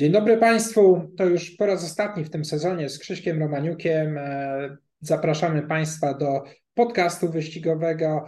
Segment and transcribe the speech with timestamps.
[0.00, 1.10] Dzień dobry Państwu.
[1.16, 4.18] To już po raz ostatni w tym sezonie z Krzyśkiem Romaniukiem.
[4.18, 6.42] E, zapraszamy Państwa do
[6.74, 8.26] podcastu wyścigowego.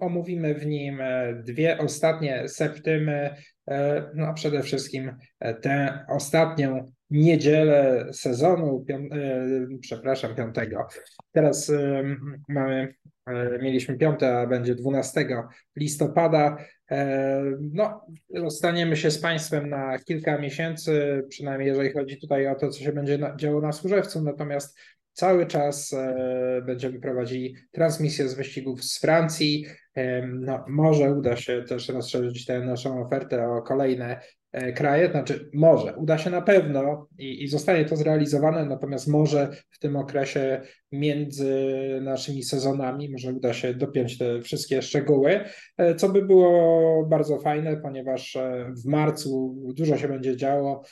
[0.00, 3.36] Omówimy w nim e, dwie ostatnie septymy,
[3.68, 5.16] e, no a przede wszystkim
[5.62, 9.08] tę ostatnią niedzielę sezonu, pią,
[9.80, 10.86] przepraszam, piątego.
[11.32, 11.72] Teraz
[12.48, 12.94] mamy,
[13.62, 15.26] mieliśmy piąte, a będzie 12
[15.76, 16.56] listopada.
[16.90, 22.70] E, no, rozstaniemy się z Państwem na kilka miesięcy, przynajmniej jeżeli chodzi tutaj o to,
[22.70, 24.78] co się będzie działo na Służewcu, natomiast
[25.12, 29.66] cały czas e, będziemy prowadzili transmisję z wyścigów z Francji.
[29.94, 34.20] E, no, może uda się też rozszerzyć tę naszą ofertę o kolejne
[34.74, 39.78] kraje, znaczy może, uda się na pewno i, i zostanie to zrealizowane, natomiast może w
[39.78, 40.60] tym okresie
[40.92, 41.54] między
[42.02, 45.40] naszymi sezonami, może uda się dopiąć te wszystkie szczegóły,
[45.76, 50.82] e, co by było bardzo fajne, ponieważ e, w marcu dużo się będzie działo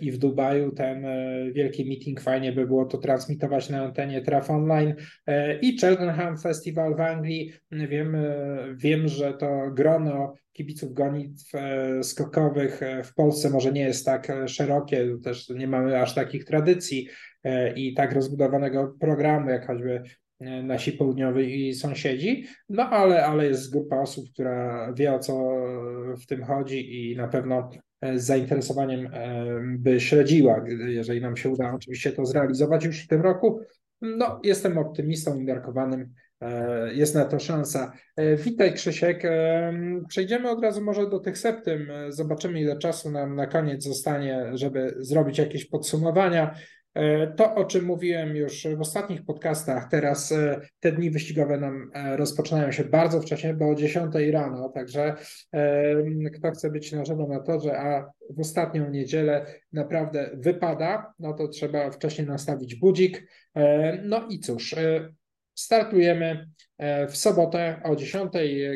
[0.00, 1.06] i w Dubaju ten
[1.52, 4.94] wielki meeting fajnie by było to transmitować na antenie Traf Online
[5.62, 7.52] i Cheltenham Festival w Anglii.
[7.70, 8.16] Wiem,
[8.76, 14.30] wiem, że to grono kibiców gonitw e, skokowych e, w Polsce może nie jest tak
[14.30, 17.08] e, szerokie, też nie mamy aż takich tradycji
[17.76, 20.02] i tak rozbudowanego programu, jak choćby
[20.40, 25.50] nasi południowi sąsiedzi, no ale, ale jest grupa osób, która wie o co
[26.22, 27.70] w tym chodzi i na pewno
[28.14, 29.10] z zainteresowaniem
[29.78, 33.60] by śledziła, jeżeli nam się uda oczywiście to zrealizować już w tym roku.
[34.02, 36.14] No, jestem optymistą umiarkowanym
[36.92, 37.92] jest na to szansa.
[38.16, 39.24] E, witaj Krzysiek.
[39.24, 39.72] E,
[40.08, 41.88] przejdziemy od razu może do tych septym.
[42.08, 46.54] Zobaczymy ile czasu nam na koniec zostanie, żeby zrobić jakieś podsumowania.
[47.36, 50.34] To, o czym mówiłem już w ostatnich podcastach, teraz
[50.80, 55.14] te dni wyścigowe nam rozpoczynają się bardzo wcześnie, bo o 10 rano, także
[56.34, 61.48] kto chce być na żywo na torze, a w ostatnią niedzielę naprawdę wypada, no to
[61.48, 63.26] trzeba wcześniej nastawić budzik.
[64.02, 64.74] No i cóż,
[65.54, 66.48] Startujemy
[66.78, 68.32] e, w sobotę o 10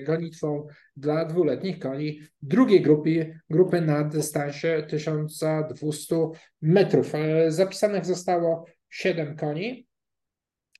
[0.07, 0.67] gonitwą
[0.97, 6.17] dla dwuletnich koni drugiej grupy, grupy na dystansie 1200
[6.63, 7.15] metrów.
[7.15, 9.87] E, zapisanych zostało 7 koni.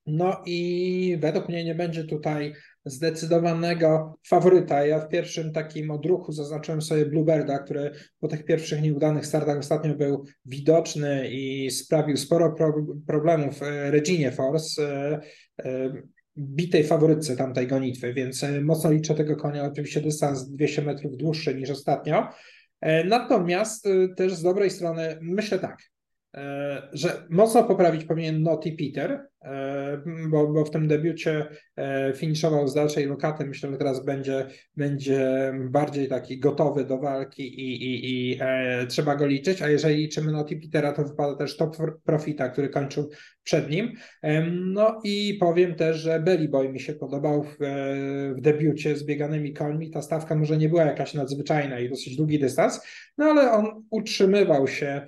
[0.07, 4.87] No i według mnie nie będzie tutaj zdecydowanego faworyta.
[4.87, 7.91] Ja w pierwszym takim odruchu zaznaczyłem sobie Bluebirda, który
[8.21, 12.75] po tych pierwszych nieudanych startach ostatnio był widoczny i sprawił sporo pro
[13.07, 15.21] problemów e, Reginie Force, e, e,
[16.39, 19.65] bitej faworytce tamtej gonitwy, więc mocno liczę tego konia.
[19.65, 22.29] Oczywiście dystans 200 metrów dłuższy niż ostatnio.
[23.05, 25.79] Natomiast też z dobrej strony myślę tak,
[26.93, 29.36] że mocno poprawić powinien Noti Peter, E,
[30.29, 31.47] bo, bo w tym debiucie
[31.77, 33.47] e, finiszował z dalszej lokaty.
[33.47, 34.47] Myślę, że teraz będzie,
[34.77, 39.63] będzie bardziej taki gotowy do walki i, i, i e, trzeba go liczyć.
[39.63, 43.11] A jeżeli liczymy na Petera, to wypada też top profita, który kończył
[43.43, 43.93] przed nim.
[44.23, 47.57] E, no i powiem też, że Belly Boy mi się podobał w,
[48.37, 49.91] w debiucie z bieganymi końmi.
[49.91, 52.81] Ta stawka może nie była jakaś nadzwyczajna i dosyć długi dystans,
[53.19, 55.03] no ale on utrzymywał się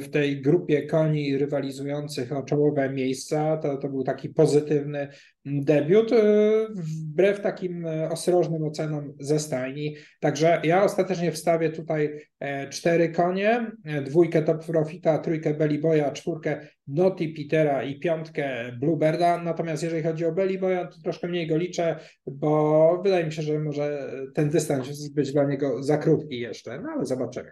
[0.00, 5.08] w tej grupie koni rywalizujących o czołowe miejsca to, to był taki pozytywny
[5.44, 9.96] debiut, y, wbrew takim e, ostrożnym ocenom ze stajni.
[10.20, 16.10] Także ja ostatecznie wstawię tutaj e, cztery konie, e, dwójkę Top Profita, trójkę Belly Boya,
[16.12, 19.42] czwórkę Noti Petera i piątkę Bluebirda.
[19.42, 23.42] Natomiast jeżeli chodzi o Belly Boya, to troszkę mniej go liczę, bo wydaje mi się,
[23.42, 27.50] że może ten dystans być dla niego za krótki jeszcze, no ale zobaczymy.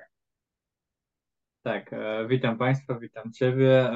[1.62, 1.90] Tak,
[2.28, 3.90] witam Państwa, witam Ciebie.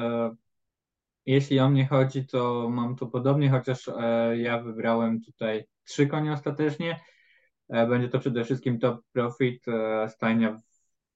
[1.27, 6.33] Jeśli o mnie chodzi, to mam to podobnie, chociaż e, ja wybrałem tutaj trzy konie
[6.33, 6.99] ostatecznie.
[7.69, 10.57] E, będzie to przede wszystkim Top Profit, e, stajnia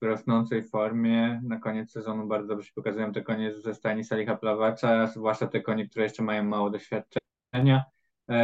[0.01, 1.41] w rosnącej formie.
[1.44, 5.61] Na koniec sezonu bardzo dobrze się pokazują te konie ze stajni Salicha Plawacza, zwłaszcza te
[5.61, 7.83] konie, które jeszcze mają mało doświadczenia.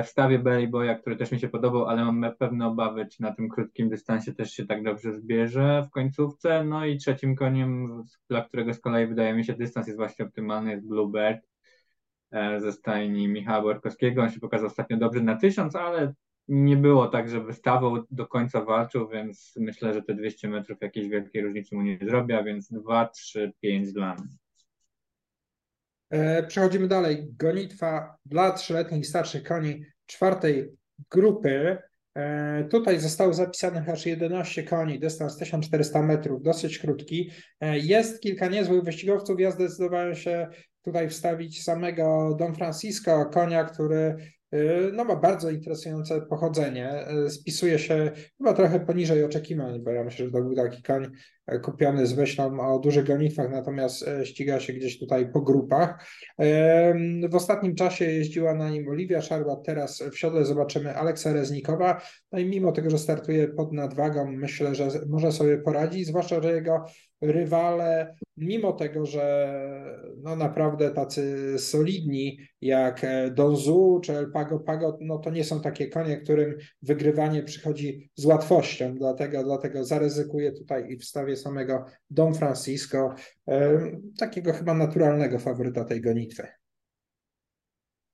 [0.03, 3.35] W stawie Belly Boya, który też mi się podobał, ale mam pewne obawy, czy na
[3.35, 6.63] tym krótkim dystansie też się tak dobrze zbierze w końcówce.
[6.63, 10.72] No i trzecim koniem, dla którego z kolei wydaje mi się dystans jest właśnie optymalny,
[10.72, 11.47] jest Bluebird
[12.57, 14.22] ze stajni Michała Borkowskiego.
[14.22, 16.13] On się pokazał ostatnio dobrze na tysiąc, ale
[16.47, 21.07] nie było tak, że wystawał do końca walczył, więc myślę, że te 200 metrów jakiejś
[21.07, 24.28] wielkiej różnicy mu nie zrobi, a więc 2, 3, 5 dla mnie.
[26.09, 27.28] E, przechodzimy dalej.
[27.39, 30.69] Gonitwa dla trzyletnich i starszych koni czwartej
[31.11, 31.78] grupy.
[32.16, 37.31] E, tutaj zostało zapisanych aż 11 koni, dystans 1400 metrów, dosyć krótki.
[37.61, 40.47] Jest kilka niezłych wyścigowców, ja zdecydowałem się
[40.87, 44.16] tutaj wstawić samego Don Francisco, konia, który
[44.93, 47.05] no ma bardzo interesujące pochodzenie.
[47.29, 51.07] Spisuje się chyba trochę poniżej oczekiwań, bo ja myślę, że to był taki koń
[51.64, 56.05] kupiony z myślą o dużych gonitwach, natomiast ściga się gdzieś tutaj po grupach.
[57.29, 62.02] W ostatnim czasie jeździła na nim Oliwia Szarła, teraz w siodle zobaczymy Aleksa Reznikowa.
[62.32, 66.52] No i mimo tego, że startuje pod nadwagą, myślę, że może sobie poradzić, zwłaszcza, że
[66.52, 66.85] jego
[67.22, 69.53] rywale, mimo tego, że
[70.17, 73.05] no naprawdę tacy solidni jak
[73.35, 78.26] Donzu czy El Pago Pago, no to nie są takie konie, którym wygrywanie przychodzi z
[78.26, 83.16] łatwością, dlatego, dlatego zaryzykuję tutaj i wstawię samego Don Francisco,
[84.19, 86.47] takiego chyba naturalnego faworyta tej gonitwy.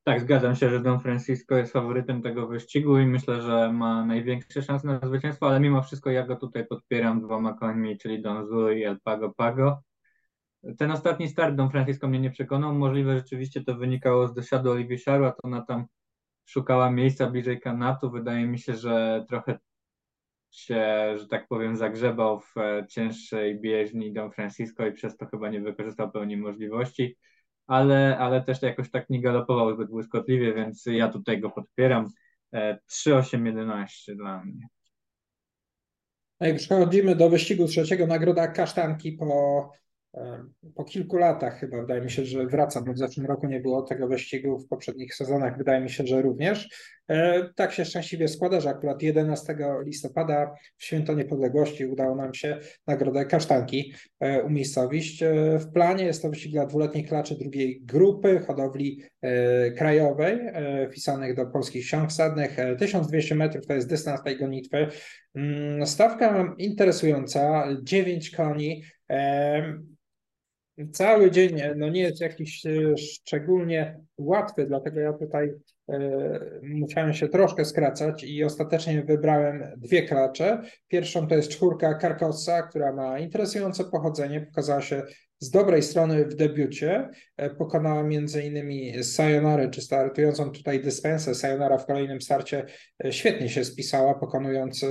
[0.03, 4.61] Tak, zgadzam się, że Don Francisco jest faworytem tego wyścigu i myślę, że ma największe
[4.61, 8.71] szanse na zwycięstwo, ale mimo wszystko ja go tutaj podpieram dwoma końmi, czyli Don Zulu
[8.71, 9.81] i El Pago Pago.
[10.77, 12.73] Ten ostatni start Don Francisco mnie nie przekonał.
[12.73, 15.85] Możliwe rzeczywiście to wynikało z dosiadu Oliwii Sharła, to ona tam
[16.45, 18.11] szukała miejsca bliżej kanatu.
[18.11, 19.59] Wydaje mi się, że trochę
[20.55, 25.49] się, że tak powiem, zagrzebał w e, cięższej bieżni Don Francisco i przez to chyba
[25.49, 27.17] nie wykorzystał pełni możliwości,
[27.67, 32.09] ale, ale też jakoś tak nie galopował zbyt błyskotliwie, więc ja tutaj go podpieram.
[32.53, 34.67] 3-8-11 e, dla mnie.
[36.39, 39.71] Jak przechodzimy do wyścigu trzeciego, nagroda kasztanki po
[40.75, 43.81] po kilku latach chyba wydaje mi się, że wraca, bo w zeszłym roku nie było
[43.81, 46.69] tego wyścigu, w poprzednich sezonach wydaje mi się, że również.
[47.07, 49.55] E, tak się szczęśliwie składa, że akurat 11
[49.85, 55.23] listopada w Święto Niepodległości udało nam się nagrodę kasztanki e, umiejscowić.
[55.23, 59.03] E, w planie jest to wyścig dla dwuletnich klaczy drugiej grupy hodowli
[59.77, 60.39] krajowej
[60.89, 62.57] wpisanych do polskich ksiąg wsadnych.
[62.79, 64.87] 1200 metrów to jest dystans tej gonitwy.
[65.35, 68.83] Mm, stawka interesująca, 9 koni.
[70.91, 75.51] Cały dzień no nie jest jakiś e, szczególnie łatwy, dlatego ja tutaj
[75.89, 75.99] e,
[76.63, 80.61] musiałem się troszkę skracać i ostatecznie wybrałem dwie klacze.
[80.87, 85.03] Pierwszą to jest czwórka Carcosa, która ma interesujące pochodzenie, pokazała się
[85.43, 87.09] z dobrej strony w debiucie.
[87.37, 89.03] E, pokonała m.in.
[89.03, 91.35] Sayonara, czy startującą tutaj dyspensę.
[91.35, 92.65] Sayonara w kolejnym starcie
[93.05, 94.87] e, świetnie się spisała, pokonując e,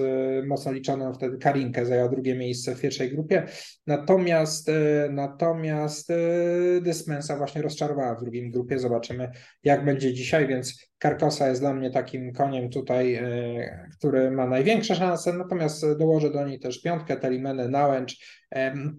[0.46, 3.46] mocno liczoną wtedy Karinkę, zajęła drugie miejsce w pierwszej grupie.
[3.86, 4.70] Natomiast
[5.10, 6.08] natomiast
[6.80, 8.78] dyspensa właśnie rozczarowała w drugiej grupie.
[8.78, 9.30] Zobaczymy,
[9.64, 13.20] jak będzie dzisiaj, więc Karkosa jest dla mnie takim koniem tutaj,
[13.98, 18.42] który ma największe szanse, natomiast dołożę do niej też piątkę, Telimene, Nałęcz,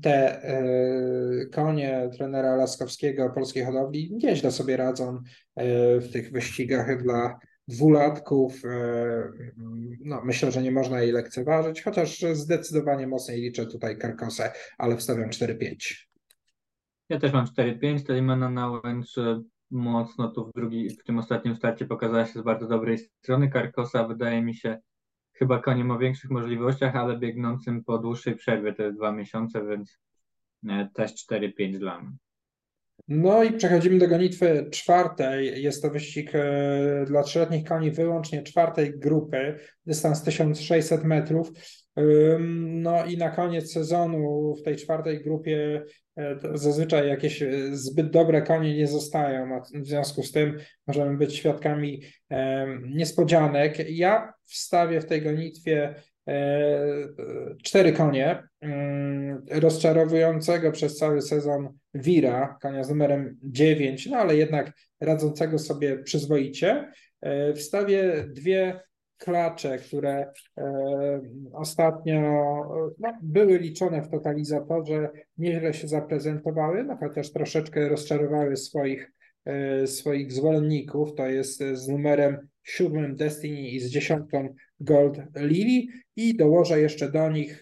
[0.02, 0.42] te
[1.52, 5.18] konie trenera Laskowskiego polskiej hodowli nieźle sobie radzą
[5.56, 8.66] e, w tych wyścigach dla dwulatków.
[8.66, 8.70] E,
[10.00, 15.30] no, myślę, że nie można jej lekceważyć, chociaż zdecydowanie mocniej liczę tutaj Karkosę, ale wstawiam
[15.30, 16.08] 4-5.
[17.10, 19.16] Ja też mam 4-5, Telimena na łęcz
[19.74, 23.50] mocno tu w, drugi, w tym ostatnim starcie pokazała się z bardzo dobrej strony.
[23.50, 24.78] Karkosa wydaje mi się
[25.34, 30.00] chyba koniem o większych możliwościach, ale biegnącym po dłuższej przerwie, jest dwa miesiące, więc
[30.70, 32.12] e, też 4-5 dla mnie.
[33.08, 35.64] No i przechodzimy do gonitwy czwartej.
[35.64, 41.52] Jest to wyścig e, dla trzyletnich koni wyłącznie czwartej grupy, dystans 1600 metrów.
[42.70, 45.84] No i na koniec sezonu w tej czwartej grupie
[46.18, 50.58] e, zazwyczaj jakieś e, zbyt dobre konie nie zostają, a w związku z tym
[50.88, 52.02] możemy być świadkami
[52.82, 53.90] niespodzianek.
[53.90, 55.96] Ja wstawię w tej gonitwie
[57.64, 58.44] cztery konie.
[59.52, 64.72] Rozczarowującego przez cały sezon Wira, konia z numerem 9, no ale jednak
[65.02, 66.92] radzącego sobie przyzwoicie.
[67.22, 68.80] E, wstawię dwie
[69.24, 71.22] klacze, które e,
[71.54, 72.22] ostatnio
[73.00, 79.12] no, były liczone w totalizatorze, nieźle się zaprezentowały, no chociaż troszeczkę rozczarowały swoich,
[79.46, 81.16] e, swoich zwolenników.
[81.16, 87.32] To jest z numerem siódmym Destiny i z dziesiątką Gold Lily i dołożę jeszcze do
[87.32, 87.62] nich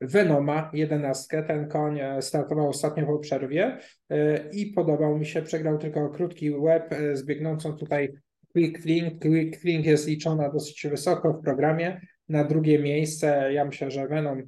[0.00, 1.42] Venoma, jedenastkę.
[1.42, 3.78] Ten koń e, startował ostatnio po przerwie
[4.10, 5.42] e, i podobał mi się.
[5.42, 8.12] Przegrał tylko krótki łeb e, z biegnącą tutaj
[8.54, 9.22] Quick Fling.
[9.22, 12.00] Quick jest liczona dosyć wysoko w programie.
[12.28, 14.42] Na drugie miejsce ja myślę, że Venom,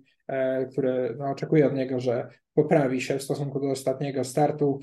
[0.72, 4.80] który no, oczekuję od niego, że poprawi się w stosunku do ostatniego startu,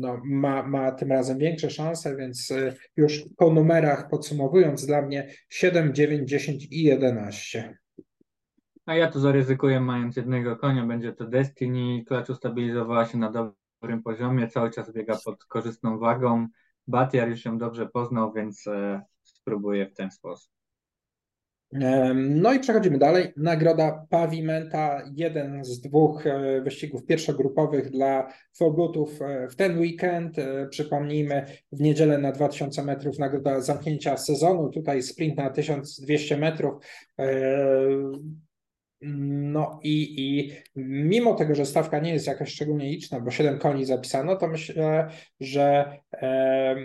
[0.00, 2.52] no, ma, ma tym razem większe szanse, więc
[2.96, 7.78] już po numerach podsumowując dla mnie 7, 9, 10 i 11.
[8.86, 12.04] A ja tu zaryzykuję, mając jednego konia, będzie to Destiny.
[12.04, 16.48] Klacz ustabilizowała się na dobrym poziomie, cały czas biega pod korzystną wagą.
[16.86, 20.54] Batiar już ją dobrze poznał, więc e, spróbuję w ten sposób.
[22.14, 23.32] No i przechodzimy dalej.
[23.36, 30.36] Nagroda Pavimenta, jeden z dwóch e, wyścigów pierwszogrupowych dla Forbutów e, w ten weekend.
[30.70, 36.74] Przypomnijmy, w niedzielę na 2000 metrów nagroda zamknięcia sezonu, tutaj sprint na 1200 metrów.
[39.06, 43.84] No i, i mimo tego, że stawka nie jest jakaś szczególnie liczna, bo 7 koni
[43.84, 45.08] zapisano, to myślę,
[45.40, 45.98] że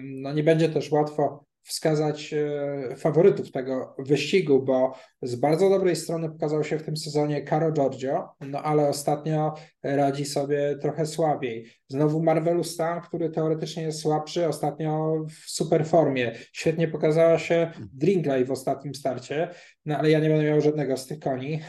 [0.03, 6.29] no nie będzie też łatwo wskazać e, faworytów tego wyścigu, bo z bardzo dobrej strony
[6.29, 11.65] pokazał się w tym sezonie Caro Giorgio, no ale ostatnio radzi sobie trochę słabiej.
[11.87, 16.31] Znowu Marvelu Stan, który teoretycznie jest słabszy, ostatnio w super formie.
[16.53, 19.49] Świetnie pokazała się Drinkley w ostatnim starcie,
[19.85, 21.59] no ale ja nie będę miał żadnego z tych koni.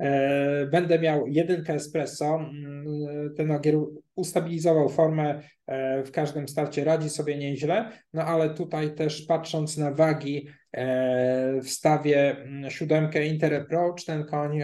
[0.00, 2.34] E, będę miał jedynkę espresso.
[2.34, 3.74] Mm, ten ogier
[4.16, 9.90] ustabilizował formę e, w każdym starcie, radzi sobie nieźle, no ale tutaj też patrząc na
[9.90, 14.62] wagi e, wstawię mm, siódemkę Inter Approach, ten koń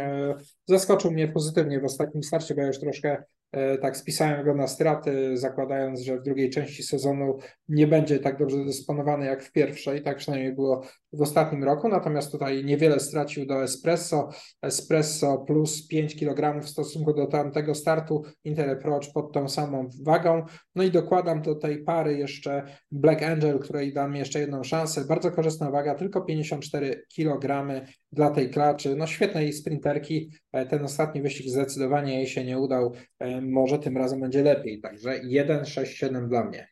[0.66, 3.39] zaskoczył mnie pozytywnie w ostatnim starcie, bo ja już troszkę E,
[3.80, 7.38] tak spisałem go na straty, zakładając, że w drugiej części sezonu
[7.68, 12.32] nie będzie tak dobrze dysponowany jak w pierwszej, tak przynajmniej było w ostatnim roku, natomiast
[12.32, 14.28] tutaj niewiele stracił do Espresso,
[14.62, 20.44] Espresso plus 5 kg w stosunku do tamtego startu, Inter Approach pod tą samą wagą,
[20.74, 25.30] no i dokładam do tej pary jeszcze Black Angel, której dam jeszcze jedną szansę, bardzo
[25.30, 27.66] korzystna waga, tylko 54 kg
[28.12, 32.94] dla tej klaczy, no świetnej sprinterki, e, ten ostatni wyścig zdecydowanie jej się nie udał,
[33.18, 34.80] e, może tym razem będzie lepiej.
[34.80, 36.68] Także 1-6-7 dla mnie.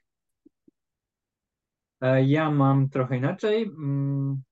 [2.00, 3.62] E, ja mam trochę inaczej.
[3.62, 4.42] Mm,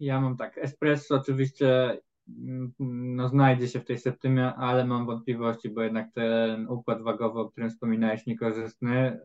[0.00, 2.72] ja mam tak, espresso oczywiście mm,
[3.16, 7.50] no, znajdzie się w tej septymie, ale mam wątpliwości, bo jednak ten układ wagowy, o
[7.50, 9.20] którym wspominałeś, niekorzystny,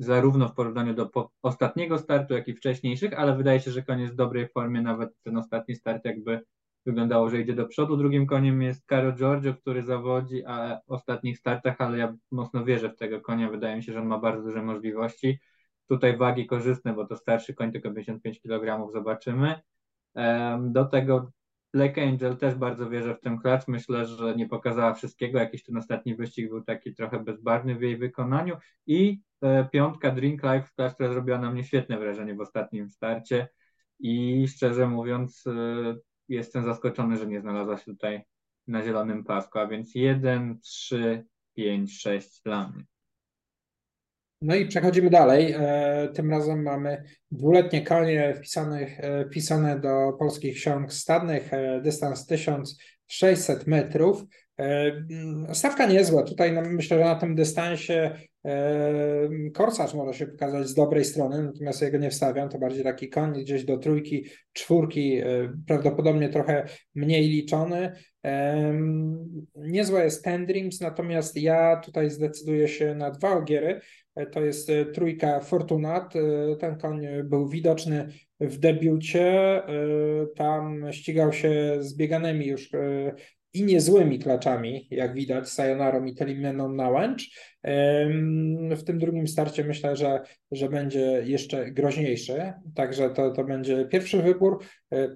[0.00, 1.10] zarówno w porównaniu do
[1.42, 5.36] ostatniego startu, jak i wcześniejszych, ale wydaje się, że koniec w dobrej formie, nawet ten
[5.36, 6.40] ostatni start jakby
[6.86, 7.96] wyglądało, że idzie do przodu.
[7.96, 12.90] Drugim koniem jest Caro Giorgio, który zawodzi a w ostatnich startach, ale ja mocno wierzę
[12.90, 13.50] w tego konia.
[13.50, 15.40] Wydaje mi się, że on ma bardzo duże możliwości.
[15.88, 19.60] Tutaj wagi korzystne, bo to starszy koń, tylko 55 kg, zobaczymy.
[20.60, 21.30] Do tego
[21.72, 23.68] Black Angel też bardzo wierzę w ten klacz.
[23.68, 25.38] Myślę, że nie pokazała wszystkiego.
[25.38, 28.56] Jakiś ten ostatni wyścig był taki trochę bezbarwny w jej wykonaniu.
[28.86, 33.48] I e, piątka Drink Life, klacz, która zrobiła na mnie świetne wrażenie w ostatnim starcie.
[34.00, 35.52] I szczerze mówiąc, e,
[36.28, 38.22] jestem zaskoczony, że nie znalazła się tutaj
[38.66, 42.84] na zielonym pasku, a więc 1, 3, 5, 6 dla mnie.
[44.42, 45.54] No i przechodzimy dalej.
[45.58, 48.86] E, tym razem mamy dwuletnie konie wpisane,
[49.26, 54.24] wpisane do polskich ksiąg stadnych, e, dystans 1600 metrów.
[54.60, 54.92] E,
[55.52, 56.22] stawka niezła.
[56.22, 58.10] Tutaj no, myślę, że na tym dystansie
[59.54, 62.48] korsarz może się pokazać z dobrej strony, natomiast ja go nie wstawiam.
[62.48, 65.20] To bardziej taki koń gdzieś do trójki, czwórki,
[65.66, 67.92] prawdopodobnie trochę mniej liczony.
[69.56, 73.80] Niezła jest Ten Dreams, natomiast ja tutaj zdecyduję się na dwa ogiery.
[74.14, 76.16] E, to jest e, trójka Fortunat.
[76.16, 78.08] E, ten koń był widoczny
[78.40, 79.62] w debiucie.
[80.36, 82.70] Tam ścigał się z bieganymi już
[83.54, 87.30] i niezłymi klaczami, jak widać, Sayonarą i Telimeną na łęcz.
[88.76, 94.22] W tym drugim starcie myślę, że, że będzie jeszcze groźniejszy, także to, to będzie pierwszy
[94.22, 94.64] wybór,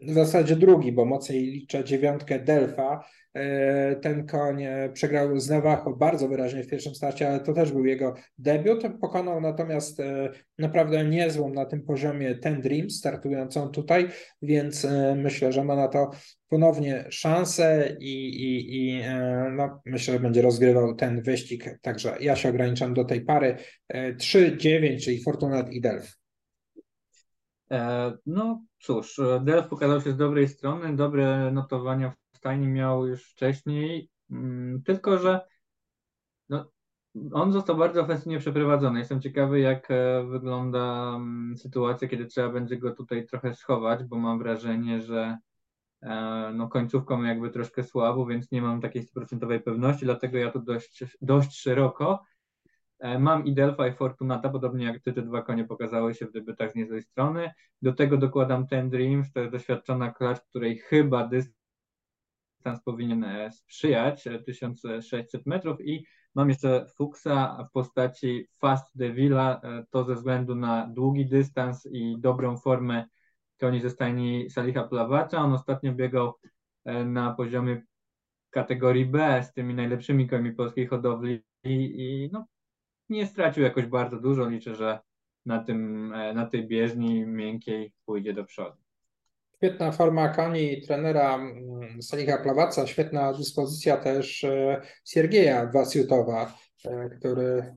[0.02, 3.04] w zasadzie drugi, bo mocniej liczę dziewiątkę Delfa,
[4.02, 7.84] ten koń e, przegrał z Navajo bardzo wyraźnie w pierwszym starcie, ale to też był
[7.84, 8.82] jego debiut.
[9.00, 14.08] Pokonał natomiast e, naprawdę niezłą na tym poziomie ten Dream, startującą tutaj,
[14.42, 14.86] więc
[15.16, 16.10] myślę, że ma na to
[16.48, 19.02] ponownie szansę i, i, i
[19.56, 21.78] no, myślę, że będzie rozgrywał ten wyścig.
[21.82, 23.56] Także ja się ograniczam do tej pary
[23.94, 26.16] 3-9, czyli Fortunat i Delf.
[28.26, 32.12] No cóż, Delf pokazał się z dobrej strony, dobre notowania
[32.44, 35.40] Stajni miał już wcześniej, mm, tylko że
[36.48, 36.70] no,
[37.32, 38.98] on został bardzo ofensywnie przeprowadzony.
[38.98, 44.16] Jestem ciekawy, jak e, wygląda mm, sytuacja, kiedy trzeba będzie go tutaj trochę schować, bo
[44.16, 45.38] mam wrażenie, że
[46.02, 50.60] e, no, końcówką jakby troszkę słabo, więc nie mam takiej stuprocentowej pewności, dlatego ja tu
[50.60, 52.22] dość, dość szeroko.
[52.98, 56.32] E, mam i Delphi i Fortunata, podobnie jak ty, te dwa konie pokazały się w
[56.32, 57.50] debiutach z niezłej strony.
[57.82, 61.63] Do tego dokładam ten Dreams, to jest doświadczona klacz, której chyba dystans
[62.64, 69.60] dystans powinien e, sprzyjać, 1600 e, metrów i mam jeszcze Fuchsa w postaci Fast Devila,
[69.62, 73.04] e, to ze względu na długi dystans i dobrą formę
[73.60, 75.38] koni ze stajni Saliha Plawacza.
[75.38, 76.32] On ostatnio biegał
[77.04, 77.82] na poziomie
[78.50, 82.46] kategorii B z tymi najlepszymi końmi polskiej hodowli i, i no,
[83.08, 84.48] nie stracił jakoś bardzo dużo.
[84.48, 85.00] Liczę, że
[85.46, 88.83] na, tym, na tej bieżni miękkiej pójdzie do przodu.
[89.64, 97.44] Świetna forma koni trenera mm, Salicha Plawaca, świetna dyspozycja też e, Siergieja Wasiutowa, e, który
[97.44, 97.74] e,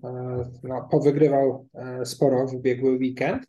[0.64, 1.68] no, powygrywał
[2.04, 3.44] sporo w ubiegły weekend.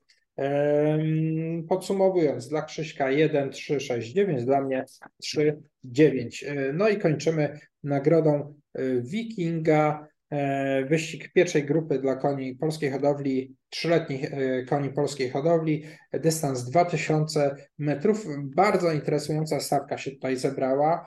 [1.69, 4.85] Podsumowując, dla Krzyśka 1, 3, 6, 9, dla mnie
[5.23, 6.45] 3, 9.
[6.73, 8.55] No i kończymy nagrodą
[9.01, 10.07] Wikinga
[10.89, 18.27] wyścig pierwszej grupy dla koni polskiej hodowli, trzyletnich e, koni polskiej hodowli, dystans 2000 metrów.
[18.57, 21.07] Bardzo interesująca stawka się tutaj zebrała.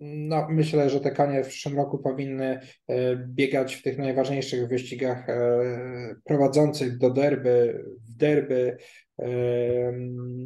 [0.00, 5.26] No, myślę, że te konie w przyszłym roku powinny e, biegać w tych najważniejszych wyścigach
[6.24, 8.76] prowadzących do derby, w derby.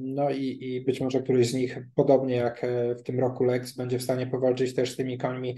[0.02, 2.66] No i, i być może któryś z nich, podobnie jak
[2.98, 5.56] w tym roku Lex, będzie w stanie powalczyć też z tymi końmi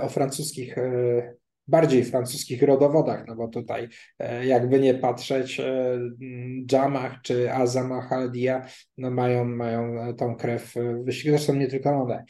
[0.00, 0.76] o francuskich
[1.68, 5.98] bardziej francuskich rodowodach, no bo tutaj e, jakby nie patrzeć, e,
[6.72, 8.66] Jamach czy Azama Haldia
[8.98, 12.24] no mają, mają tą krew w wyścigu, zresztą nie tylko one.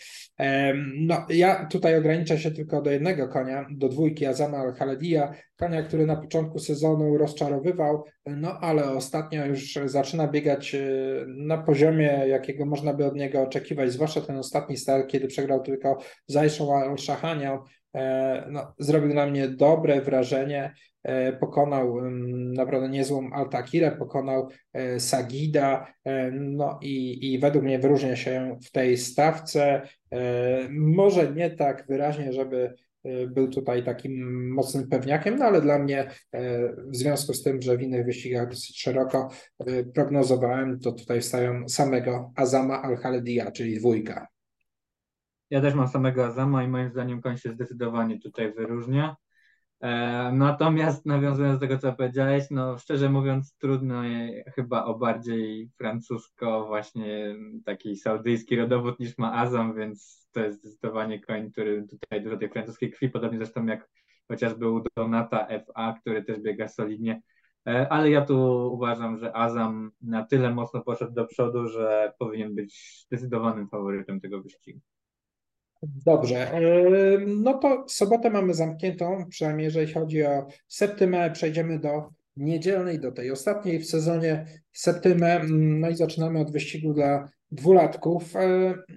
[0.97, 6.07] No ja tutaj ograniczę się tylko do jednego konia, do dwójki Azama Al-Haladia, konia, który
[6.07, 10.79] na początku sezonu rozczarowywał, no ale ostatnio już zaczyna biegać e,
[11.27, 15.99] na poziomie, jakiego można by od niego oczekiwać, zwłaszcza ten ostatni start, kiedy przegrał tylko
[16.27, 17.86] Zajszą Al-Shahanią, E,
[18.51, 20.75] no, zrobił na mnie dobre wrażenie.
[21.07, 25.87] E, pokonał mm, naprawdę niezłą Altakirę, pokonał e, Sagida,
[26.33, 29.83] no i, i według mnie wyróżnia się w tej stawce.
[30.71, 32.75] Może nie tak wyraźnie, żeby
[33.29, 34.15] był tutaj takim
[34.55, 36.11] mocnym pewniakiem, no ale dla mnie
[36.87, 39.31] w związku z tym, że w innych wyścigach dosyć szeroko
[39.95, 44.27] prognozowałem, to tutaj wstają samego Azama Al-Khaledia, czyli dwójka.
[45.51, 49.17] Ja też mam samego Azama i moim zdaniem koń się zdecydowanie tutaj wyróżnia.
[49.81, 54.03] E, natomiast nawiązując do tego, co powiedziałeś, no szczerze mówiąc, trudno
[54.55, 61.21] chyba o bardziej francusko, właśnie taki saudyjski rodowód niż ma Azam, więc to jest zdecydowanie
[61.21, 63.89] koń, który tutaj dużo tej francuskiej krwi, podobnie zresztą jak
[64.29, 67.23] chociażby u Donata FA, który też biega solidnie.
[67.67, 68.39] E, ale ja tu
[68.73, 74.43] uważam, że Azam na tyle mocno poszedł do przodu, że powinien być zdecydowanym faworytem tego
[74.43, 74.81] wyścigu.
[75.83, 76.61] Dobrze,
[77.27, 83.31] no to sobotę mamy zamkniętą, przynajmniej jeżeli chodzi o septymę, przejdziemy do niedzielnej, do tej
[83.31, 88.35] ostatniej w sezonie septymę, no i zaczynamy od wyścigu dla dwulatków.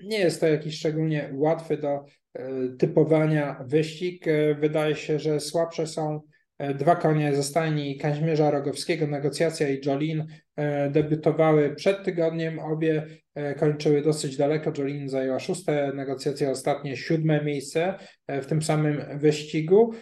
[0.04, 4.28] Nie jest to jakiś szczególnie łatwy do e, typowania wyścig.
[4.28, 6.39] E, wydaje się, że słabsze są E,
[6.76, 12.60] dwa konie ze stajni Kazimierza Rogowskiego, Negocjacja i Jolin e, debiutowały przed tygodniem.
[12.60, 14.72] Obie e, kończyły dosyć daleko.
[14.78, 17.94] Jolin zajęła szóste, negocjacje ostatnie siódme miejsce
[18.28, 19.94] w tym samym wyścigu.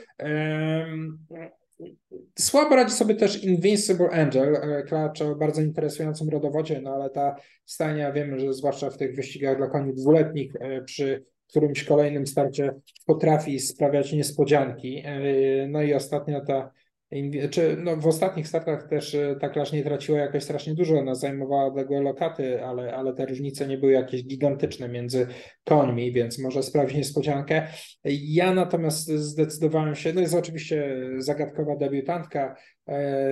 [2.39, 8.11] Słabo radzi sobie też Invincible Angel, klacz o bardzo interesującym rodowodzie, no ale ta stania
[8.11, 10.53] wiemy, że zwłaszcza w tych wyścigach dla koni dwuletnich
[10.85, 12.73] przy którymś kolejnym starcie
[13.05, 15.03] potrafi sprawiać niespodzianki.
[15.05, 16.71] E, no i ostatnia ta,
[17.51, 21.15] czy no w ostatnich startach też e, ta klasz nie traciła jakoś strasznie dużo, ona
[21.15, 25.27] zajmowała odległe lokaty, ale, ale te różnice nie były jakieś gigantyczne między
[25.63, 27.67] końmi, więc może sprawić niespodziankę.
[28.03, 32.55] Ja natomiast zdecydowałem się, no jest oczywiście zagadkowa debiutantka,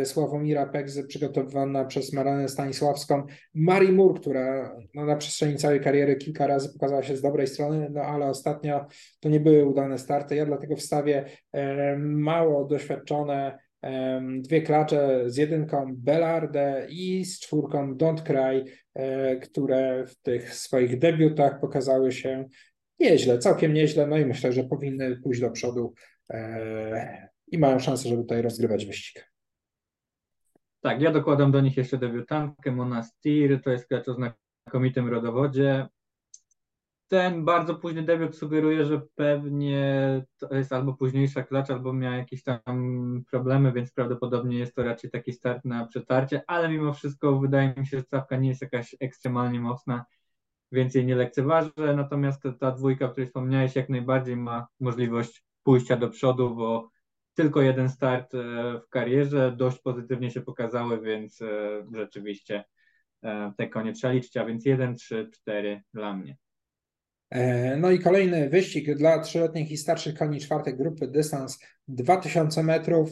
[0.04, 3.24] Sławomira Pegzy przygotowywana przez Maranę Stanisławską.
[3.54, 7.90] Mari Mur, która no, na przestrzeni całej kariery kilka razy pokazała się z dobrej strony,
[7.92, 8.86] no ale ostatnio
[9.20, 10.36] to nie były udane starty.
[10.36, 17.96] Ja dlatego wstawię e, mało doświadczone e, dwie klacze z jedynką Belarde i z czwórką
[17.96, 18.64] Don't Cry,
[19.42, 22.46] które w tych swoich debiutach pokazały się
[23.00, 25.94] nieźle, całkiem nieźle, no i myślę, że powinny pójść do przodu
[27.52, 29.35] i mają szansę, żeby tutaj rozgrywać wyścig.
[30.86, 35.88] Tak, ja dokładam do nich jeszcze debiutantkę Monastir, to jest gracz o znakomitym rodowodzie.
[37.08, 42.44] Ten bardzo późny debiut sugeruje, że pewnie to jest albo późniejsza klacz, albo miała jakieś
[42.44, 47.74] tam problemy, więc prawdopodobnie jest to raczej taki start na przetarcie, ale mimo wszystko wydaje
[47.78, 50.06] mi się, że stawka nie jest jakaś ekstremalnie mocna,
[50.72, 51.72] więc jej nie lekceważę.
[51.96, 56.95] Natomiast ta dwójka, o której wspomniałeś, jak najbardziej ma możliwość pójścia do przodu, bo
[57.36, 58.38] tylko jeden start e,
[58.80, 61.48] w karierze, dość pozytywnie się pokazały, więc e,
[61.94, 62.64] rzeczywiście
[63.24, 66.38] e, te konie trzeba liczyć, a więc 1, 3, 4 dla mnie.
[67.78, 73.10] No i kolejny wyścig dla trzyletnich i starszych koni czwartej grupy, dystans 2000 metrów.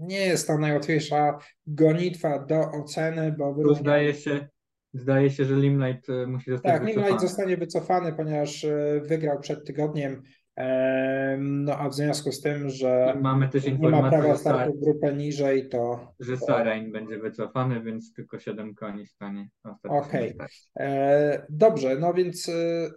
[0.00, 3.82] Nie jest to najłatwiejsza gonitwa do oceny, bo wyróżnia...
[3.82, 4.48] zdaje się,
[4.94, 6.94] zdaje się, że Limelight musi zostać tak, wycofany.
[6.94, 8.66] Tak, Limelight zostanie wycofany, ponieważ
[9.02, 10.22] wygrał przed tygodniem
[11.38, 14.80] No a w związku z tym, że I mamy też nie ma prawa startu w
[14.80, 19.48] grupę niżej, to że Sarain będzie wycofany, więc tylko 7 koni stanie
[19.88, 20.34] Okej.
[20.34, 20.56] starcie.
[20.78, 22.52] E, Dobrze, no więc e,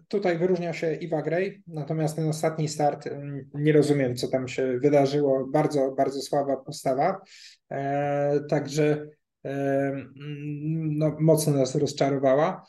[0.08, 3.10] tutaj wyróżnia się Iwa Grey, natomiast ten ostatni start
[3.54, 5.48] nie rozumiem, co tam się wydarzyło.
[5.54, 7.22] Bardzo, bardzo słaba postawa.
[7.72, 9.08] E, Także
[10.74, 12.65] no, mocno nas rozczarowała.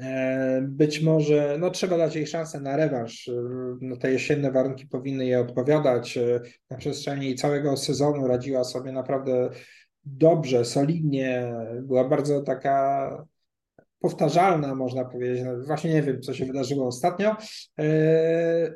[0.00, 3.28] E, Być może no, trzeba dać jej szansę na rewanż.
[3.28, 3.32] E,
[3.80, 6.18] No, te jesienne warunki powinny jej odpowiadać.
[6.18, 9.50] E, Na przestrzeni całego sezonu radziła sobie naprawdę
[10.04, 11.54] dobrze, solidnie.
[11.82, 13.26] Była bardzo taka
[14.00, 15.42] powtarzalna, można powiedzieć.
[15.44, 17.36] No, właśnie nie wiem, co się wydarzyło ostatnio,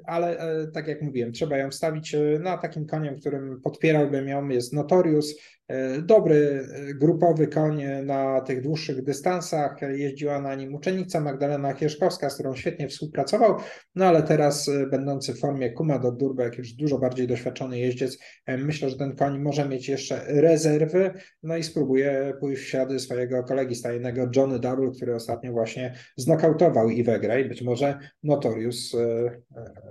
[0.05, 0.37] ale
[0.75, 5.56] tak jak mówiłem, trzeba ją wstawić na takim koniem, którym podpierałbym ją, jest Notorious, e,
[6.03, 12.55] dobry grupowy koń na tych dłuższych dystansach, jeździła na nim uczennica Magdalena Kieszkowska, z którą
[12.55, 13.57] świetnie współpracował,
[13.95, 18.19] no ale teraz e, będący w formie Kuma do Durbek, już dużo bardziej doświadczony jeździec,
[18.47, 21.11] e, myślę, że ten koń może mieć jeszcze rezerwy,
[21.43, 26.91] no i spróbuje pójść w ślady swojego kolegi stajnego Johnny Double, który ostatnio właśnie znokautował
[26.91, 27.49] Iwę Grey.
[27.49, 29.31] Być może Notorious e,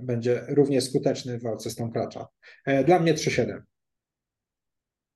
[0.01, 2.27] będzie równie skuteczny w walce z tą klacza.
[2.85, 3.61] Dla mnie 3-7.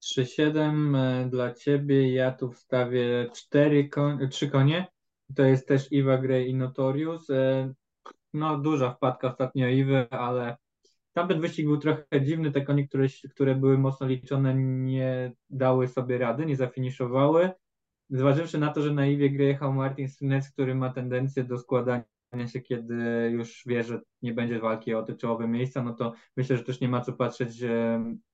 [0.04, 4.88] 3-7 e, dla ciebie, ja tu wstawię 4 konie, 3 konie.
[5.36, 7.30] To jest też Iwa Grey i Notorious.
[7.30, 7.74] E,
[8.34, 10.58] No, duża wpadka ostatnio Iwy, ale
[11.14, 12.52] tamten wyścig był trochę dziwny.
[12.52, 17.52] Te konie, które, które były mocno liczone, nie dały sobie rady, nie zafiniszowały.
[18.10, 22.04] Zważywszy na to, że na Iwie Grey jechał Martin Strynec, który ma tendencję do składania
[22.48, 26.58] się, kiedy już wie, że nie będzie walki o te czołowe miejsca, no to myślę,
[26.58, 27.56] że też nie ma co patrzeć,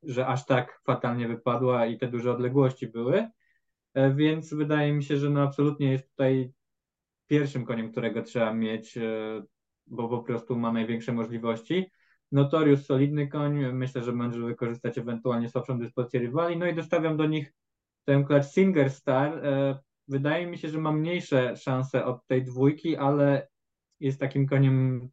[0.03, 3.29] że, aż tak fatalnie wypadła i te duże odległości były.
[3.93, 6.51] E, Więc wydaje mi się, że no absolutnie jest tutaj
[7.27, 9.01] pierwszym koniem, którego trzeba mieć, e,
[9.87, 11.91] bo po prostu ma największe możliwości.
[12.31, 17.25] Notorious solidny koń, myślę, że będzie wykorzystać ewentualnie słabszą dyspozycję rywali, no i dostawiam do
[17.25, 17.53] nich
[18.05, 19.45] tę klacz Singer Star.
[19.45, 23.47] E, Wydaje mi się, że ma mniejsze szanse od tej dwójki, ale
[23.99, 25.09] jest takim koniem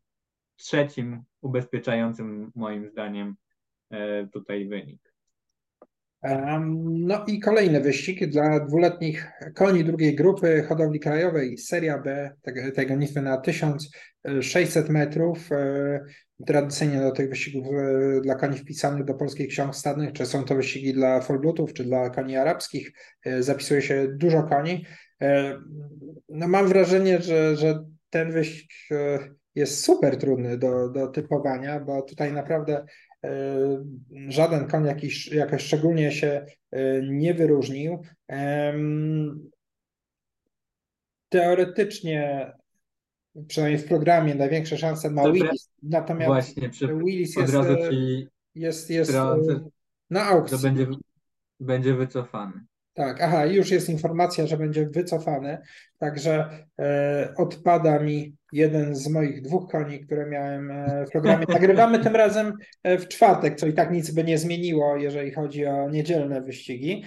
[0.56, 3.34] trzecim ubezpieczającym moim zdaniem
[3.90, 5.12] e, tutaj wynik.
[6.80, 12.30] No i kolejny wyścig dla dwuletnich koni drugiej grupy hodowli krajowej, Seria B,
[12.74, 15.52] tej gonitwy na 1600 metrów.
[15.52, 16.00] E,
[16.46, 20.54] Tradycyjnie do tych wyścigów e, dla koni wpisanych do polskich ksiąg stadnych, czy są to
[20.54, 22.92] wyścigi dla fullbloodów, czy dla koni arabskich,
[23.40, 24.86] zapisuje się dużo koni.
[26.28, 29.18] No mam wrażenie, że, że ten wyścig e,
[29.54, 32.86] jest super trudny do, do typowania, bo tutaj naprawdę
[33.24, 33.30] e,
[34.28, 38.02] żaden koń jakiś, jakoś szczególnie się e, nie wyróżnił.
[41.28, 42.52] Teoretycznie,
[43.48, 45.32] przynajmniej w programie, największe szanse ma Dobra.
[45.32, 47.76] Willis, natomiast Właśnie, przy, Willis jest, razu
[48.54, 49.68] jest, jest wtrącę,
[50.10, 50.58] na aukcji.
[50.62, 50.86] będzie,
[51.60, 52.64] będzie wycofany.
[52.94, 55.58] Tak, aha, już jest informacja, że będzie wycofany,
[55.98, 56.48] także
[56.80, 61.46] e, odpada mi jeden z moich dwóch koni, które miałem e, w programie.
[61.48, 62.52] Nagrywamy tym razem
[62.82, 67.04] e, w czwartek, co i tak nic by nie zmieniło, jeżeli chodzi o niedzielne wyścigi.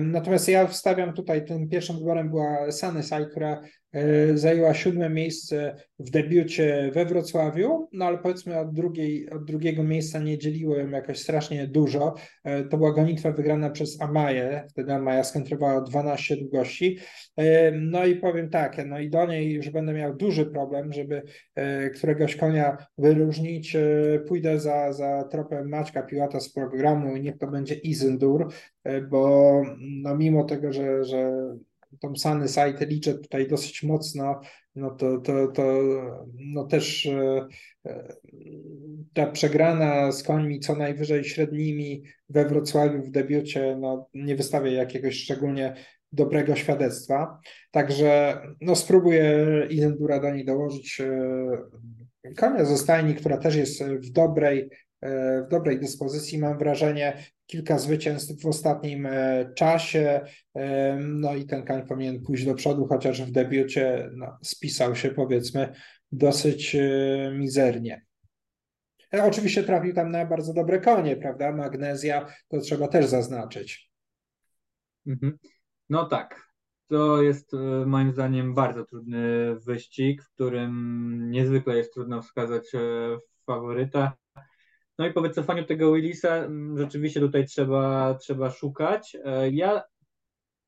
[0.00, 3.60] Natomiast ja wstawiam tutaj, tym pierwszym wyborem była Sunnyside, która
[3.92, 9.84] e, zajęła siódme miejsce w debiucie we Wrocławiu, no ale powiedzmy od, drugiej, od drugiego
[9.84, 12.14] miejsca nie dzieliło ją jakoś strasznie dużo.
[12.44, 16.98] E, To była gonitwa wygrana przez Amaję, wtedy Amaja skontrowała 12 długości.
[17.72, 21.22] No i powiem tak, no i do niej już będę miał duży problem, żeby
[21.54, 23.76] e, któregoś konia wyróżnić.
[24.28, 28.52] Pójdę za, za tropem Maćka Piłata z programu i niech to będzie Izendur,
[28.84, 29.00] e,
[29.80, 31.32] no mimo tego, że, że
[32.00, 34.40] tą Sunny Site liczę tutaj dosyć mocno,
[34.74, 35.82] no to, to, to
[36.34, 37.46] no też e,
[37.86, 38.16] e,
[39.12, 45.14] ta przegrana z końmi co najwyżej średnimi we Wrocławiu w debiucie no, nie wystawia jakiegoś
[45.14, 45.74] szczególnie
[46.12, 47.40] dobrego świadectwa.
[47.70, 54.10] Także no, spróbuję Izendura do niej dołożyć e, konia ze stajni, która też jest w
[54.10, 54.70] dobrej,
[55.02, 57.24] w dobrej dyspozycji, mam wrażenie.
[57.46, 60.20] Kilka zwycięstw w ostatnim e, czasie.
[60.54, 65.10] E, No i ten koń powinien pójść do przodu, chociaż w debiucie no, spisał się
[65.10, 65.72] powiedzmy
[66.12, 66.80] dosyć e,
[67.34, 68.04] mizernie.
[69.14, 71.52] E, Oczywiście trafił tam na bardzo dobre konie, prawda?
[71.52, 73.90] Magnezja to trzeba też zaznaczyć.
[75.06, 75.38] Mhm.
[75.90, 76.52] No tak,
[76.86, 82.78] to jest e, moim zdaniem bardzo trudny wyścig, w którym niezwykle jest trudno wskazać e,
[83.46, 84.12] faworyta.
[85.02, 89.16] No i po wycofaniu tego Willisa m, rzeczywiście tutaj trzeba, trzeba szukać.
[89.24, 89.82] E, Ja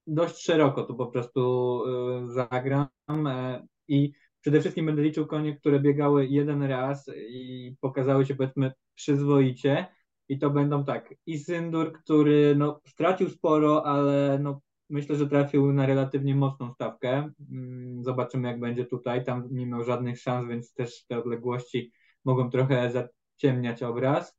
[0.06, 2.88] dość szeroko tu po prostu e, zagram
[3.26, 8.72] e, i przede wszystkim będę liczył konie, które biegały jeden raz i pokazały się powiedzmy
[8.94, 9.86] przyzwoicie.
[10.28, 15.72] I to będą tak, i Syndur, który no, stracił sporo, ale no, myślę, że trafił
[15.72, 17.30] na relatywnie mocną stawkę.
[17.52, 19.24] Mm, zobaczymy, jak będzie tutaj.
[19.24, 21.92] Tam nie miał żadnych szans, więc też te odległości
[22.24, 22.90] mogą trochę
[23.34, 24.36] zaciemniać obraz.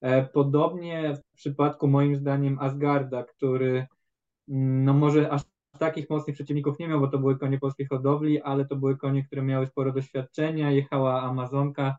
[0.00, 3.86] E, podobnie w przypadku moim zdaniem Asgarda, który
[4.48, 5.42] mm, no może aż
[5.78, 9.24] takich mocnych przeciwników nie miał, bo to były konie polskiej hodowli, ale to były konie,
[9.24, 10.70] które miały sporo doświadczenia.
[10.70, 11.96] Jechała Amazonka,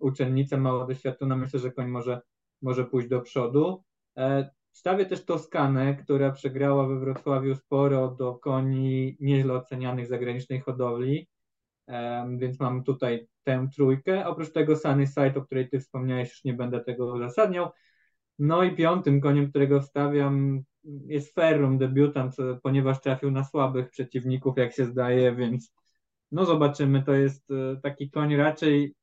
[0.00, 1.36] uczennica mało doświadczona.
[1.36, 2.20] Myślę, że koń może,
[2.62, 3.82] może pójść do przodu.
[4.16, 11.28] E, Stawię też Toskanę, która przegrała we Wrocławiu sporo do koni nieźle ocenianych zagranicznej hodowli,
[12.36, 14.26] więc mam tutaj tę trójkę.
[14.26, 17.70] Oprócz tego Sunny Side, o której ty wspomniałeś, już nie będę tego uzasadniał.
[18.38, 24.72] No i piątym koniem, którego wstawiam jest Ferrum, debiutant, ponieważ trafił na słabych przeciwników, jak
[24.72, 25.74] się zdaje, więc
[26.32, 27.02] no zobaczymy.
[27.02, 28.94] To jest e, taki koń raczej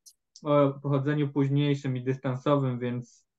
[0.44, 3.30] o pochodzeniu późniejszym i dystansowym, więc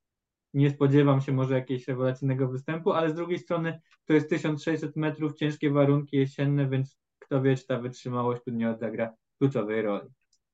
[0.54, 5.34] nie spodziewam się może jakiegoś rewelacyjnego występu, ale z drugiej strony to jest 1600 metrów,
[5.34, 10.08] ciężkie warunki jesienne, więc kto wie, czy ta wytrzymałość tu nie odegra kluczowej roli.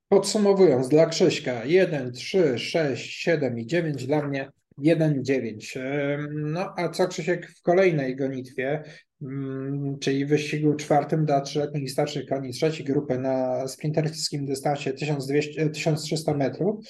[0.08, 5.78] Podsumowując, dla Krzyśka 1, 3, 6, 7 i 9, dla mnie 1, 9.
[6.30, 8.82] No a co Krzysiek w kolejnej gonitwie?
[9.22, 15.70] Mm, czyli wyścigu czwartym dla trzyletnich i starszych koni trzeciej grupy na sprinterskim dystansie 1200,
[15.70, 16.86] 1300 metrów.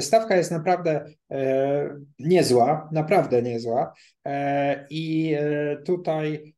[0.00, 3.92] Stawka jest naprawdę e, niezła, naprawdę niezła
[4.26, 6.54] e, i e, tutaj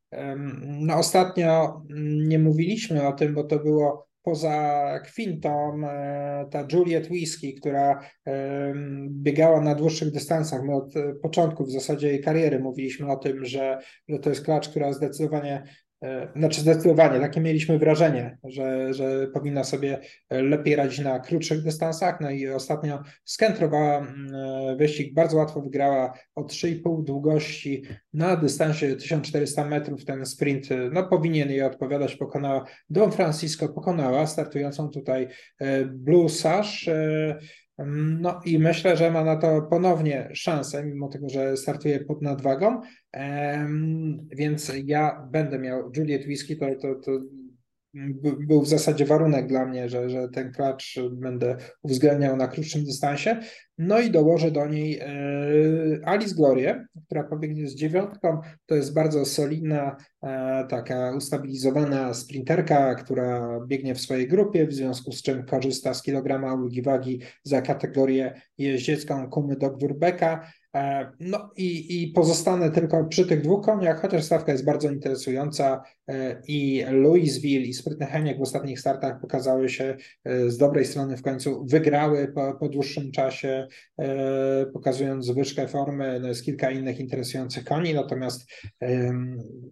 [0.63, 1.81] no ostatnio
[2.27, 7.99] nie mówiliśmy o tym, bo to było poza Quintą e, ta Juliet Whisky, która
[9.09, 10.63] biegała na dłuższych dystansach.
[10.63, 14.69] My od początku w zasadzie jej kariery mówiliśmy o tym, że, że to jest klacz,
[14.69, 15.92] która zdecydowanie E,
[16.35, 22.21] znaczy zdecydowanie, takie mieliśmy wrażenie, że, że powinna sobie lepiej radzić na krótszych dystansach.
[22.21, 28.95] No i ostatnio skentrowała mm, e, wyścig, bardzo łatwo wygrała o 3,5 długości na dystansie
[28.95, 30.05] 1400 metrów.
[30.05, 32.15] Ten sprint no, powinien jej odpowiadać.
[32.15, 35.27] Pokonała Don Francisco, pokonała startującą tutaj
[35.59, 36.89] e, Blue Sash.
[37.77, 42.81] No i myślę, że ma na to ponownie szansę, mimo tego, że startuje pod nadwagą.
[44.31, 47.11] Więc ja będę miał Juliet Whisky, to, to, to
[48.47, 53.39] był w zasadzie warunek dla mnie, że, że ten klacz będę uwzględniał na krótszym dystansie.
[53.77, 55.07] No i dołożę do niej e,
[56.03, 58.41] Alice Glorię, która pobiegnie z dziewiątką.
[58.65, 65.11] To jest bardzo solidna, e, taka ustabilizowana sprinterka, która biegnie w swojej grupie, w związku
[65.11, 70.51] z czym korzysta z kilograma ulgi wagi za kategorię jeździecką Kumy do Gdurbeka.
[70.75, 75.83] E, no i, i pozostanę tylko przy tych dwóch koniach, chociaż stawka jest bardzo interesująca
[76.07, 81.17] e, i Louisville i Sprytny Heniek w ostatnich startach pokazały się e, z dobrej strony
[81.17, 83.67] w końcu, wygrały po, po dłuższym czasie,
[84.73, 88.51] pokazując zwyżkę formy, no jest kilka innych interesujących koni, natomiast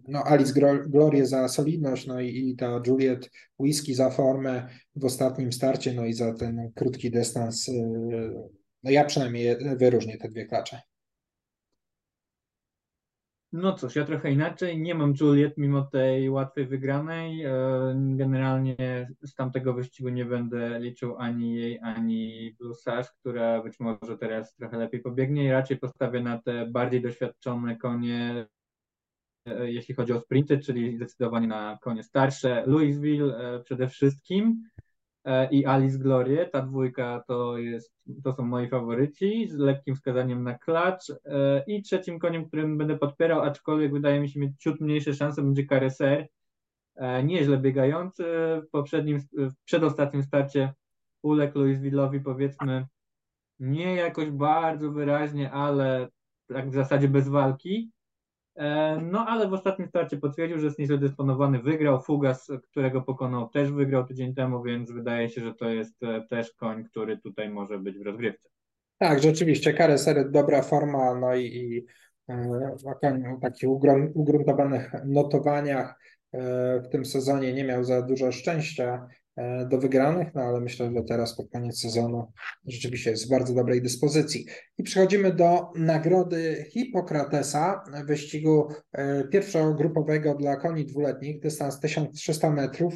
[0.08, 0.52] no Alice
[0.86, 6.04] Glorie za solidność, no i, i ta Juliet Whisky za formę w ostatnim starcie, no
[6.04, 7.70] i za ten krótki dystans
[8.82, 10.80] no ja przynajmniej wyróżnię te dwie klacze.
[13.52, 14.80] No cóż, ja trochę inaczej.
[14.80, 17.44] Nie mam Juliet mimo tej łatwej wygranej.
[17.44, 17.52] E,
[17.96, 18.76] generalnie
[19.22, 24.54] z tamtego wyścigu nie będę liczył ani jej, ani Blue Sash, która być może teraz
[24.54, 28.46] trochę lepiej pobiegnie i raczej postawię na te bardziej doświadczone konie,
[29.48, 32.64] e, jeśli chodzi o sprinty, czyli zdecydowanie na konie starsze.
[32.66, 34.68] Louisville e, przede wszystkim.
[35.24, 36.46] E, i Alice Glorie.
[36.46, 41.10] Ta dwójka to, jest, to są moi faworyci z lekkim wskazaniem na klacz.
[41.10, 45.42] E, I trzecim koniem, którym będę podpierał, aczkolwiek wydaje mi się mieć ciut mniejsze szanse,
[45.42, 46.28] będzie Careser.
[46.96, 48.24] E, nieźle biegający.
[48.66, 50.72] W poprzednim, w przedostatnim starcie
[51.22, 52.86] uległ Louisville'owi powiedzmy
[53.62, 56.08] nie jakoś bardzo wyraźnie, ale
[56.46, 57.91] tak w zasadzie bez walki.
[58.56, 63.48] E, no ale w ostatnim starcie potwierdził, że jest nieźle dysponowany, wygrał, Fugas, którego pokonał,
[63.48, 67.50] też wygrał tydzień temu, więc wydaje się, że to jest e, też koń, który tutaj
[67.50, 68.48] może być w rozgrywce.
[68.98, 71.86] Tak, rzeczywiście, Kareser dobra forma, no i, i
[72.28, 73.68] e, takich
[74.14, 76.02] ugruntowanych notowaniach
[76.84, 79.08] w tym sezonie nie miał za dużo szczęścia.
[79.36, 82.32] E, do wygranych, no ale myślę, że teraz pod koniec sezonu
[82.66, 84.46] rzeczywiście jest w bardzo dobrej dyspozycji.
[84.78, 92.94] I przechodzimy do nagrody Hipokratesa, wyścigu e, pierwszogrupowego dla koni dwuletnich, dystans 1300 metrów.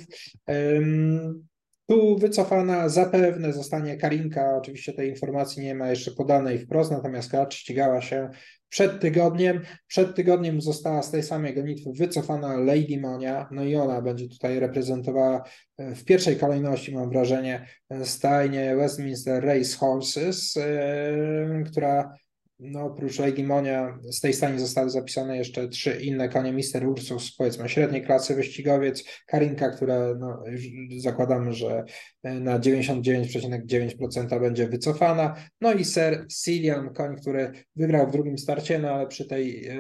[1.89, 4.57] Tu wycofana zapewne zostanie Karinka.
[4.57, 8.31] Oczywiście tej informacji nie ma jeszcze podanej wprost, natomiast Klacz ścigała się
[8.69, 9.61] przed tygodniem.
[9.87, 14.61] Przed tygodniem została z tej samej gonitwy wycofana Lady Monia, no i ona będzie tutaj
[14.61, 15.43] reprezentowała
[15.79, 17.67] e, w pierwszej kolejności, mam wrażenie,
[18.05, 22.15] stajnie Westminster Race Horses, e, która
[22.59, 26.53] no, oprócz Legimonia z tej stanie zostały zapisane jeszcze trzy inne konie.
[26.53, 30.45] Mister Ursus, powiedzmy średniej klasy wyścigowiec, Karinka, która no,
[30.99, 31.85] zakładamy, że
[32.23, 38.79] e, na 99,9% będzie wycofana, no i Sir Cillian, koń, który wygrał w drugim starcie,
[38.79, 39.77] no ale przy tej e,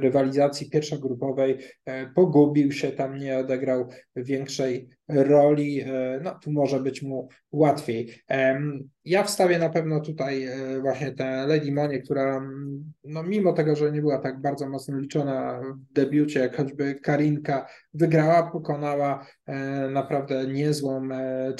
[0.00, 7.02] rywalizacji pierwszogrupowej e, pogubił się, tam nie odegrał większej roli, e, no tu może być
[7.02, 8.14] mu łatwiej.
[9.04, 12.48] Ja wstawię na pewno tutaj e, właśnie tę Lady Monie, która
[13.04, 17.66] no mimo tego, że nie była tak bardzo mocno liczona w debiucie, jak choćby Karinka,
[17.94, 19.54] wygrała, pokonała e,
[19.88, 21.08] naprawdę niezłą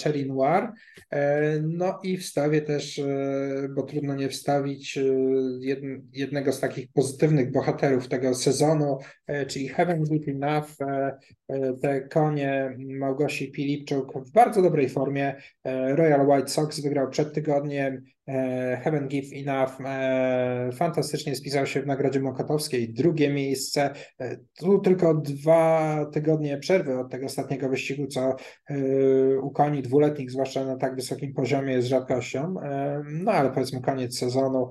[0.02, 0.68] Cherry Noir.
[1.62, 3.00] No i wstawię też,
[3.74, 4.98] bo trudno nie wstawić
[6.12, 8.98] jednego z takich pozytywnych bohaterów tego sezonu,
[9.48, 10.68] czyli Heaven Good Enough,
[11.82, 15.34] te konie Małgosi Pilipczuk w bardzo dobrej formie.
[15.64, 18.04] E, Royal White Sox wygrał przed tygodniem.
[18.28, 22.92] E, Heaven Give Enough e, fantastycznie spisał się w Nagrodzie Mokotowskiej.
[22.92, 23.90] Drugie miejsce.
[24.58, 28.36] Tu tylko dwa tygodnie przerwy od tego ostatniego wyścigu, co
[29.42, 32.54] u koni dwuletnich, zwłaszcza na tak wysokim poziomie, jest rzadkością.
[33.04, 34.68] No ale powiedzmy koniec sezonu.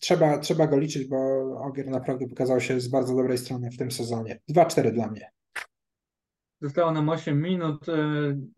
[0.00, 1.16] Trzeba, trzeba go liczyć, bo
[1.60, 4.38] Ogier naprawdę pokazał się z bardzo dobrej strony w tym sezonie.
[4.50, 5.30] 2-4 dla mnie.
[6.62, 7.88] Zostało nam 8 minut.
[7.88, 7.94] E,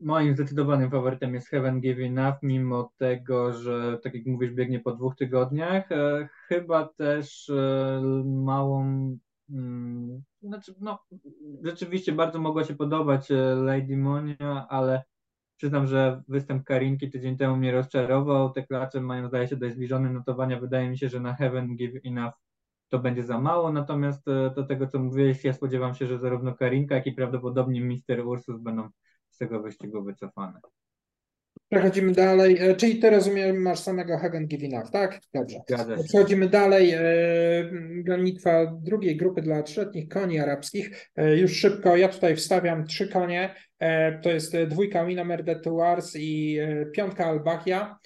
[0.01, 4.93] moim zdecydowanym faworytem jest Heaven Give Enough, mimo tego, że tak jak mówisz, biegnie po
[4.93, 5.93] dwóch tygodniach.
[5.93, 8.83] E, chyba też e, małą.
[9.51, 10.99] Mm, znaczy, no,
[11.63, 15.03] rzeczywiście bardzo mogła się podobać Lady Monia, ale
[15.57, 18.51] przyznam, że występ Karinki tydzień temu mnie rozczarował.
[18.51, 20.61] Te klacze mają, zdaje się, dość zbliżone notowania.
[20.61, 22.44] Wydaje mi się, że na Heaven Give Enough
[22.89, 26.55] to będzie za mało, natomiast e, do tego, co mówiłeś, ja spodziewam się, że zarówno
[26.55, 28.89] Karinka, jak i prawdopodobnie Mister Ursus będą
[29.31, 30.61] z tego wyścigu wycofane.
[31.71, 35.21] Przechodzimy dalej, e, czyli ty rozumiem, masz samego Hagen Enough, tak?
[35.35, 35.57] Dobrze.
[36.05, 36.91] Przechodzimy dalej.
[36.91, 37.03] E,
[38.05, 41.11] gonitwa drugiej grupy dla trzyletnich koni arabskich.
[41.37, 43.55] Już szybko, ja tutaj wstawiam trzy konie.
[44.23, 46.59] To jest dwójka Winamer de Tuars i
[46.93, 47.99] piątka Albachia.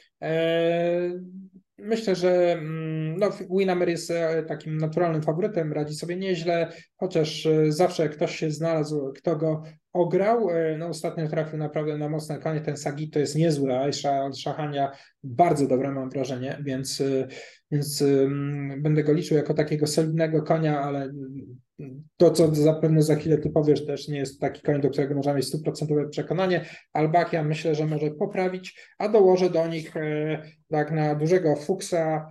[1.78, 7.72] Myślę, że mm, no, Winamer jest e, takim naturalnym faworytem, radzi sobie nieźle, chociaż e,
[7.72, 9.62] zawsze ktoś się znalazł, kto go
[9.92, 10.50] ograł.
[10.50, 12.60] E, no, ostatnio trafił naprawdę na mocne konie.
[12.60, 13.92] Ten Sagi to jest niezły, a
[14.32, 17.02] Szachania bardzo dobre mam wrażenie, więc,
[17.70, 18.04] więc
[18.78, 21.12] będę go liczył jako takiego solidnego konia, ale
[22.16, 25.36] to, co zapewne za chwilę ty powiesz, też nie jest taki koń, do którego możemy
[25.36, 26.64] mieć stuprocentowe przekonanie.
[26.92, 29.94] Albakia myślę, że może poprawić, a dołożę do nich
[30.70, 32.30] tak na dużego Fuchsa,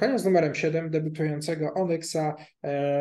[0.00, 2.34] Konia z numerem 7, debiutującego Onyxa.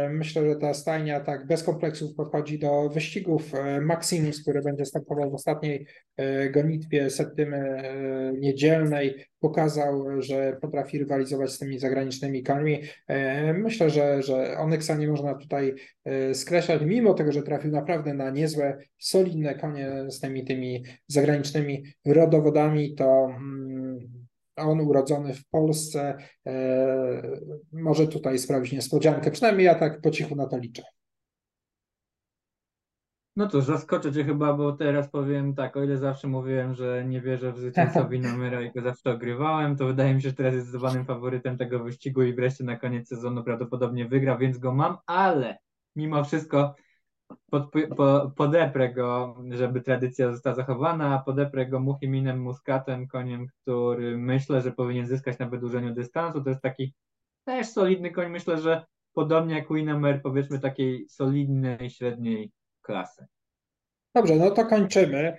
[0.10, 3.52] Myślę, że ta stajnia tak bez kompleksów podchodzi do wyścigów.
[3.82, 5.88] Maximus, który będzie startował w ostatniej
[6.18, 12.82] e, gonitwie septymy e, niedzielnej, pokazał, że potrafi rywalizować z tymi zagranicznymi końmi.
[13.54, 15.74] Myślę, że, że Onyxa nie można tutaj
[16.06, 21.84] e, skreślać, mimo tego, że trafił naprawdę na niezłe, solidne konie z tymi, tymi zagranicznymi
[22.06, 23.75] rodowodami, to mm,
[24.56, 27.40] on urodzony w Polsce e,
[27.72, 29.32] może tutaj sprawić niespodziankę.
[29.32, 30.84] Przynajmniej ja tak po cichu na to liczę.
[33.36, 37.22] No to zaskoczę Cię chyba, bo teraz powiem tak, o ile zawsze mówiłem, że nie
[37.22, 40.68] wierzę w zwycięstwowi Namera i go zawsze ogrywałem, to wydaje mi się, że teraz jest
[40.68, 45.58] zdecydowanym faworytem tego wyścigu i wreszcie na koniec sezonu prawdopodobnie wygra, więc go mam, ale
[45.96, 46.76] mimo wszystko
[47.50, 54.18] pod, po, podeprę go, żeby tradycja została zachowana, a podeprę go Muchiminem Muskatem, koniem, który
[54.18, 56.44] myślę, że powinien zyskać na wydłużeniu dystansu.
[56.44, 56.94] To jest taki
[57.46, 63.26] też solidny koń, myślę, że podobnie jak Winnemer, powiedzmy takiej solidnej, średniej klasy.
[64.16, 65.38] Dobrze, no to kończymy.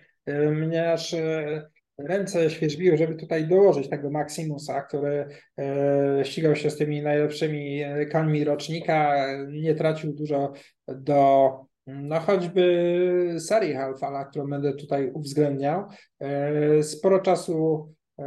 [0.52, 6.76] Mnie aż e, ręce świeżbiły, żeby tutaj dołożyć tego Maximusa, który e, ścigał się z
[6.76, 10.52] tymi najlepszymi e, końmi rocznika, nie tracił dużo
[10.88, 11.50] do
[11.86, 15.84] no choćby serii Halfala, którą będę tutaj uwzględniał.
[16.20, 18.24] E, sporo czasu e,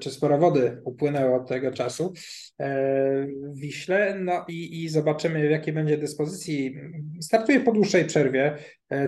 [0.00, 2.12] czy sporo wody upłynęło od tego czasu
[2.58, 6.74] e, w Wiśle, no i, i zobaczymy w jakiej będzie dyspozycji.
[7.20, 8.56] Startuje po dłuższej przerwie,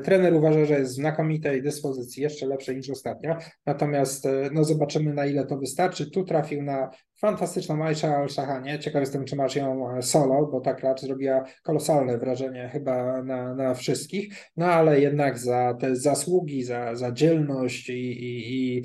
[0.04, 3.36] Trener uważa, że jest w znakomitej dyspozycji, jeszcze lepszej niż ostatnio.
[3.66, 6.10] Natomiast no zobaczymy, na ile to wystarczy.
[6.10, 8.78] Tu trafił na fantastyczną Aisha Al-Shahanie.
[8.78, 13.74] Ciekaw jestem, czy masz ją solo, bo ta klacz zrobiła kolosalne wrażenie chyba na, na
[13.74, 14.34] wszystkich.
[14.56, 18.82] No ale jednak za te zasługi, za, za dzielność i, i, i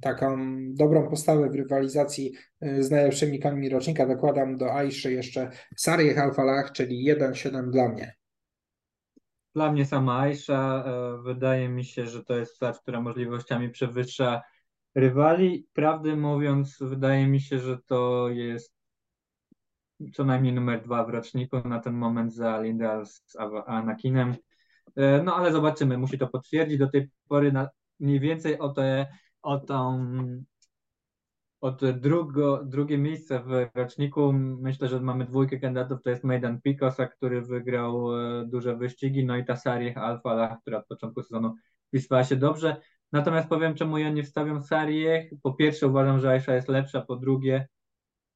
[0.00, 0.36] taką
[0.74, 6.72] dobrą postawę w rywalizacji e, z najlepszymi koniami rocznika dokładam do Aiszy jeszcze Sarię Alfalach,
[6.72, 8.14] czyli 1-7 dla mnie.
[9.56, 10.84] Dla mnie sama Aisha.
[10.86, 14.42] E, wydaje mi się, że to jest klacz, która możliwościami przewyższa
[14.94, 15.66] rywali.
[15.72, 18.74] Prawdę mówiąc, wydaje mi się, że to jest
[20.14, 23.22] co najmniej numer dwa w roczniku na ten moment za Lindal z
[23.66, 24.34] Anakinem.
[24.96, 26.78] E, no ale zobaczymy, musi to potwierdzić.
[26.78, 27.68] Do tej pory na,
[28.00, 29.06] mniej więcej o, te,
[29.42, 30.08] o tą
[31.60, 34.32] od drugo, drugie miejsce w roczniku.
[34.32, 36.02] Myślę, że mamy dwójkę kandydatów.
[36.02, 40.78] To jest Maidan Picosa, który wygrał e, duże wyścigi, no i ta Sarih Alfala, która
[40.78, 41.54] od początku sezonu
[41.90, 42.76] pisała się dobrze.
[43.12, 45.30] Natomiast powiem, czemu ja nie wstawiam Sarieh.
[45.42, 47.68] Po pierwsze uważam, że Aisha jest lepsza, po drugie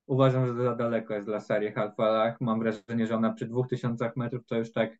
[0.06, 2.40] uważam, że za daleko jest dla Sarieh Alfalach.
[2.40, 4.98] Mam wrażenie, że ona przy 2000 metrów to już tak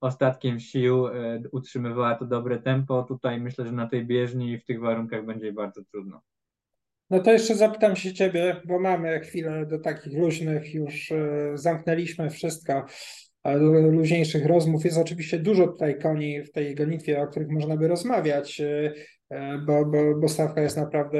[0.00, 3.02] ostatkiem sił e, utrzymywała to dobre tempo.
[3.02, 6.22] Tutaj myślę, że na tej bieżni i w tych warunkach będzie bardzo trudno.
[7.10, 12.30] No to jeszcze zapytam się ciebie, bo mamy chwilę do takich luźnych, już e, zamknęliśmy
[12.30, 12.84] wszystko
[13.90, 14.84] luźniejszych rozmów.
[14.84, 18.62] Jest oczywiście dużo tutaj koni w tej gonitwie, o których można by rozmawiać.
[19.30, 21.18] E, bo, bo, bo stawka jest naprawdę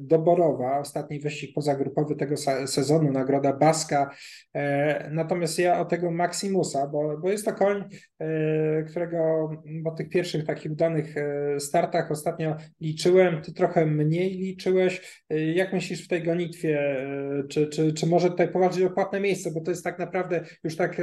[0.00, 0.78] doborowa.
[0.78, 2.36] Ostatni wyścig pozagrupowy tego
[2.66, 4.10] sezonu, nagroda Baska.
[4.54, 7.84] E, natomiast ja o tego Maximusa, bo, bo jest to koń,
[8.18, 9.50] e, którego
[9.84, 11.14] po tych pierwszych takich udanych
[11.58, 13.42] startach ostatnio liczyłem.
[13.42, 15.24] Ty trochę mniej liczyłeś.
[15.54, 17.06] Jak myślisz w tej gonitwie?
[17.48, 19.50] Czy, czy, czy może tutaj powalczyć o miejsce?
[19.50, 21.02] Bo to jest tak naprawdę już tak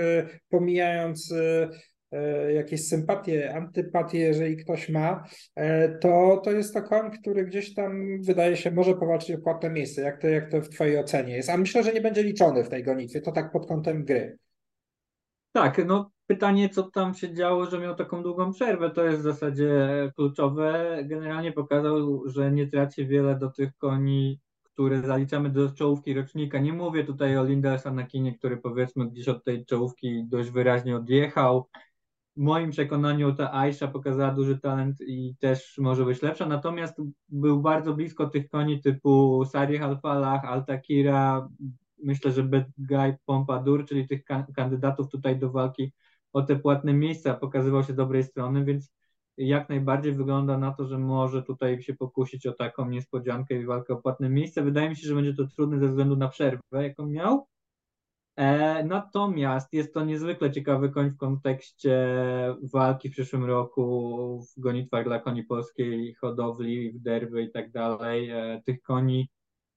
[0.49, 1.33] pomijając
[2.55, 5.23] jakieś sympatie, antypatie, jeżeli ktoś ma,
[5.55, 9.69] e, to, to jest to koń, który gdzieś tam wydaje się może powalczyć o płatne
[9.69, 10.01] miejsce.
[10.01, 11.49] Jak to, jak to w Twojej ocenie jest?
[11.49, 14.37] A myślę, że nie będzie liczony w tej gonitwie, to tak pod kątem gry.
[15.51, 19.23] Tak, no pytanie, co tam się działo, że miał taką długą przerwę, to jest w
[19.23, 19.71] zasadzie
[20.15, 20.97] kluczowe.
[21.05, 26.59] Generalnie pokazał, że nie traci wiele do tych koni, które zaliczamy do czołówki rocznika.
[26.59, 30.95] Nie mówię tutaj o Lindelsa na kinie, który powiedzmy gdzieś od tej czołówki dość wyraźnie
[30.95, 31.67] odjechał
[32.37, 37.61] w moim przekonaniu ta Aisha pokazała duży talent i też może być lepsza, natomiast był
[37.61, 41.49] bardzo blisko tych koni typu Sari Alfalah, Altakira,
[42.03, 44.23] myślę, że Bad Guy Pompadour, czyli tych
[44.55, 45.93] kandydatów tutaj do walki
[46.33, 48.91] o te płatne miejsca, pokazywał się dobrej strony, więc
[49.37, 53.93] jak najbardziej wygląda na to, że może tutaj się pokusić o taką niespodziankę i walkę
[53.93, 54.63] o płatne miejsce.
[54.63, 57.47] Wydaje mi się, że będzie to trudne ze względu na przerwę, jaką miał,
[58.83, 62.15] natomiast jest to niezwykle ciekawy koń w kontekście
[62.73, 68.29] walki w przyszłym roku w gonitwach dla koni polskiej, hodowli, w derby i tak dalej.
[68.29, 69.29] E, tych koni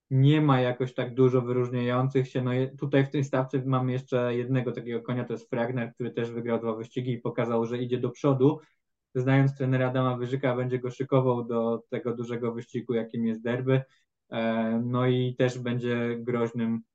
[0.09, 2.41] nie ma jakoś tak dużo wyróżniających się.
[2.41, 6.31] No tutaj w tej stawce mamy jeszcze jednego takiego konia, to jest Fragner, który też
[6.31, 8.59] wygrał dwa wyścigi i pokazał, że idzie do przodu.
[9.15, 13.81] Znając trenera Adama Wyżyka, będzie go szykował do tego dużego wyścigu, jakim jest derby.
[14.31, 16.81] E, no i też będzie groźnym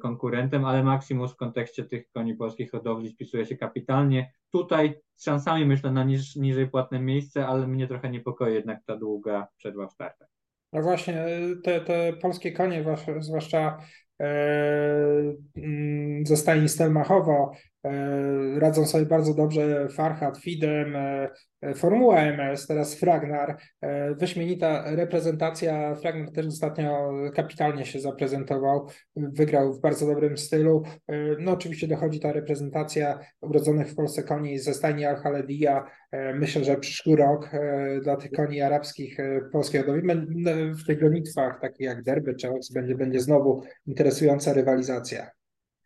[0.00, 4.32] konkurentem, ale Maximus w kontekście tych koni polskich hodowli spisuje się kapitalnie.
[4.50, 8.96] Tutaj z szansami myślę na niż, niżej płatne miejsce, ale mnie trochę niepokoi jednak ta
[8.96, 10.28] długa przerwa w startach.
[10.72, 11.24] No właśnie,
[11.64, 12.84] te, te polskie konie,
[13.20, 13.78] zwłaszcza
[14.20, 14.26] e,
[15.56, 17.71] mm, ze stajni Stelmachowo, e,
[18.58, 25.94] radzą sobie bardzo dobrze Farhad, Fidem, e, Formuła MS, teraz Fragnar, e, wyśmienita reprezentacja.
[25.94, 30.82] Fragnar też ostatnio kapitalnie się zaprezentował, wygrał w bardzo dobrym stylu.
[31.08, 35.84] E, no oczywiście dochodzi ta reprezentacja urodzonych w Polsce koni ze stajni Al-Haledia.
[36.10, 37.50] E, myślę, że przyszły rok
[38.02, 39.16] dla tych koni arabskich
[39.52, 40.08] polskiej hodowli
[40.82, 45.41] w tych gonitwach, takich jak Derby czy Ox, będzie, będzie znowu interesująca rywalizacja.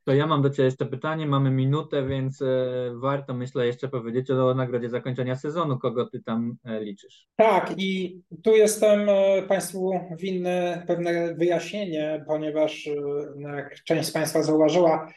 [0.06, 2.46] To ja mam do Ciebie jeszcze pytanie, mamy minutę, więc e,
[2.94, 7.26] warto myślę jeszcze powiedzieć o nagrodzie zakończenia sezonu, kogo Ty tam e, liczysz.
[7.36, 12.88] Tak i tu jestem e, Państwu winny pewne wyjaśnienie, ponieważ
[13.38, 15.12] jak część z Państwa zauważyła,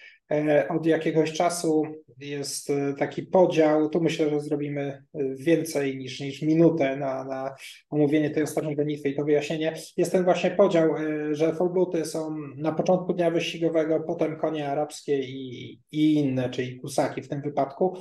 [0.70, 1.84] od jakiegoś czasu
[2.22, 3.90] jest e, taki podział.
[3.90, 7.56] Tu myślę, że zrobimy e, więcej niż, niż minutę na, na
[7.90, 9.74] omówienie tej ostatniej gonitwy i to wyjaśnienie.
[9.98, 10.90] Jest ten właśnie podział,
[11.32, 17.22] że folbuty są na początku dnia wyścigowego, potem konie arabskie i, i inne, czyli kusaki
[17.22, 17.98] w tym wypadku.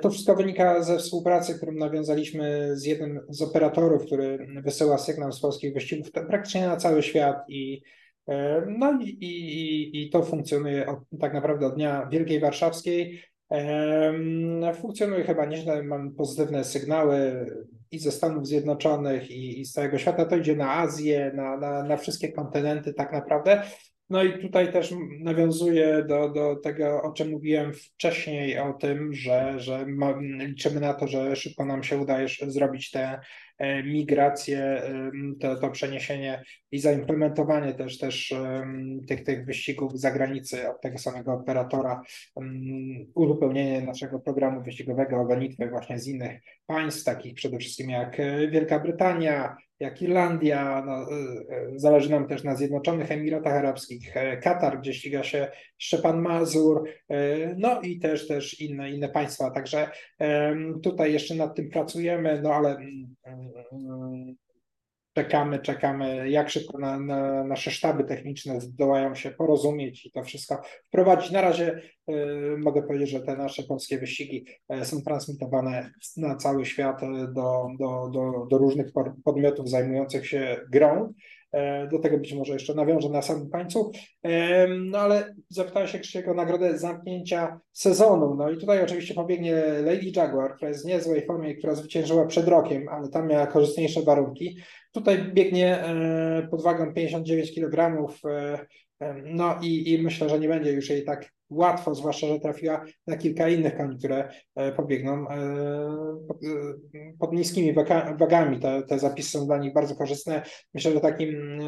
[0.00, 5.40] To wszystko wynika ze współpracy, którą nawiązaliśmy z jednym z operatorów, który wysyła sygnał z
[5.40, 7.82] polskich wyścigów praktycznie na cały świat i
[8.28, 13.22] E, no i, i, i to funkcjonuje od, tak naprawdę od dnia Wielkiej Warszawskiej.
[14.74, 17.46] Funkcjonuje chyba nieźle, mamy pozytywne sygnały
[17.90, 20.24] i ze Stanów Zjednoczonych, i, i z całego świata.
[20.24, 23.62] To idzie na Azję, na, na, na wszystkie kontynenty tak naprawdę.
[24.10, 29.60] No i tutaj też nawiązuję do, do tego, o czym mówiłem wcześniej, o tym, że,
[29.60, 32.18] że ma, liczymy na to, że szybko nam się uda
[32.48, 33.20] zrobić te
[33.58, 34.82] E, migrację,
[35.40, 36.42] to, to przeniesienie
[36.74, 38.34] i zaimplementowanie też, też
[39.08, 42.02] tych, tych wyścigów z zagranicy od tego samego operatora,
[43.14, 48.48] uzupełnienie naszego programu wyścigowego o gonitwę właśnie z innych państw, takich przede wszystkim jak e,
[48.48, 51.06] Wielka Brytania, jak Irlandia, no, e,
[51.76, 55.48] zależy nam też na Zjednoczonych Emiratach Arabskich, Katar, gdzie ściga się
[55.78, 56.84] Szczepan Mazur,
[57.56, 59.88] no i też też inne, inne państwa, także
[60.82, 62.76] tutaj jeszcze nad tym pracujemy, no ale
[65.14, 70.62] czekamy, czekamy, jak szybko na, na, nasze sztaby techniczne zdołają się porozumieć i to wszystko
[70.86, 71.30] wprowadzić.
[71.30, 72.14] Na razie y,
[72.58, 77.00] mogę powiedzieć, że te nasze polskie wyścigi y, są transmitowane na cały świat
[77.34, 78.86] do, do, do, do różnych
[79.24, 81.14] podmiotów zajmujących się grą.
[81.54, 83.90] E, do tego być może jeszcze nawiążę na samym końcu.
[84.22, 88.34] E, no ale zapytałem się Krzysiek o nagrodę zamknięcia sezonu.
[88.34, 89.54] No i tutaj oczywiście pobiegnie
[89.84, 94.02] Lady Jaguar, która jest w niezłej formie, która zwyciężyła przed rokiem, ale tam miała korzystniejsze
[94.02, 94.56] warunki.
[94.94, 98.06] Tutaj biegnie e, pod wagą 59 kg.
[99.24, 103.16] No i, i myślę, że nie będzie już jej tak łatwo, zwłaszcza, że trafiła na
[103.16, 105.36] kilka innych koni, które e, pobiegną e,
[106.28, 106.48] pod, e,
[107.18, 107.74] pod niskimi
[108.18, 108.60] wagami.
[108.60, 110.42] Te, te zapisy są dla nich bardzo korzystne.
[110.74, 111.58] Myślę, że takim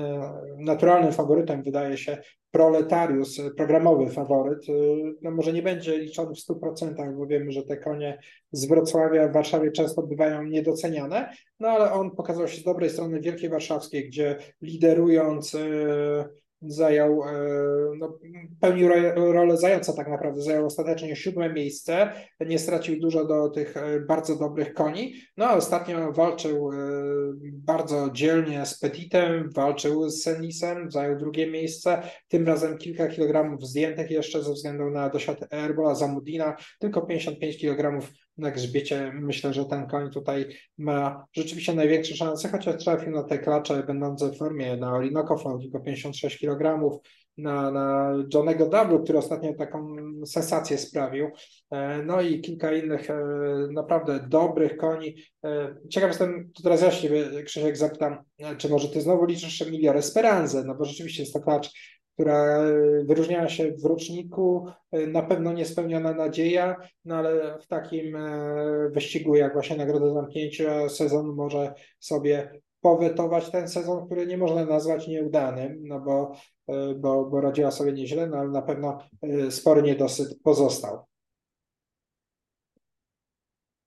[0.59, 2.19] naturalnym faworytem wydaje się
[2.51, 4.67] Proletarius, programowy faworyt.
[5.23, 8.19] No może nie będzie liczony w 100%, bo wiemy, że te konie
[8.53, 13.21] z Wrocławia w Warszawie często bywają niedoceniane, no ale on pokazał się z dobrej strony
[13.21, 15.57] Wielkiej Warszawskiej, gdzie liderując
[16.73, 17.33] zajął, e,
[17.99, 18.19] no,
[18.61, 24.01] pełnił rolę zająca tak naprawdę, zajął ostatecznie siódme miejsce, nie stracił dużo do tych e,
[24.01, 26.77] bardzo dobrych koni, no a ostatnio walczył e,
[27.53, 34.11] bardzo dzielnie z Petitem, walczył z Senisem, zajął drugie miejsce, tym razem kilka kilogramów zdjętych
[34.11, 39.13] jeszcze ze względu na dosiad Erbola Zamudina, tylko 55 kilogramów na grzbiecie.
[39.15, 40.47] Myślę, że ten koń tutaj
[40.79, 45.63] ma rzeczywiście największe szanse, chociaż trafił na te klacze będące w formie na Orinoco Flow,
[45.63, 46.81] tylko 56 kg,
[47.39, 51.31] na, na Johnego W, który ostatnio taką sensację sprawił.
[51.71, 53.17] E, no i kilka innych e,
[53.73, 55.17] naprawdę dobrych koni.
[55.45, 57.09] E, ciekaw jestem, to teraz ja się
[57.45, 58.19] Krzysiek zapytam,
[58.59, 62.59] czy może ty znowu liczysz Miliore Speranze, no bo rzeczywiście jest to klacz która
[63.05, 69.53] wyróżniała się w roczniku, na pewno niespełniona nadzieja, no ale w takim e, wyścigu jak
[69.53, 76.01] właśnie Nagroda Zamknięcia sezon może sobie powetować ten sezon, który nie można nazwać nieudanym, no
[76.01, 76.33] bo,
[76.69, 81.05] e, bo, bo radziła sobie nieźle, no ale na pewno e, spory niedosyt pozostał.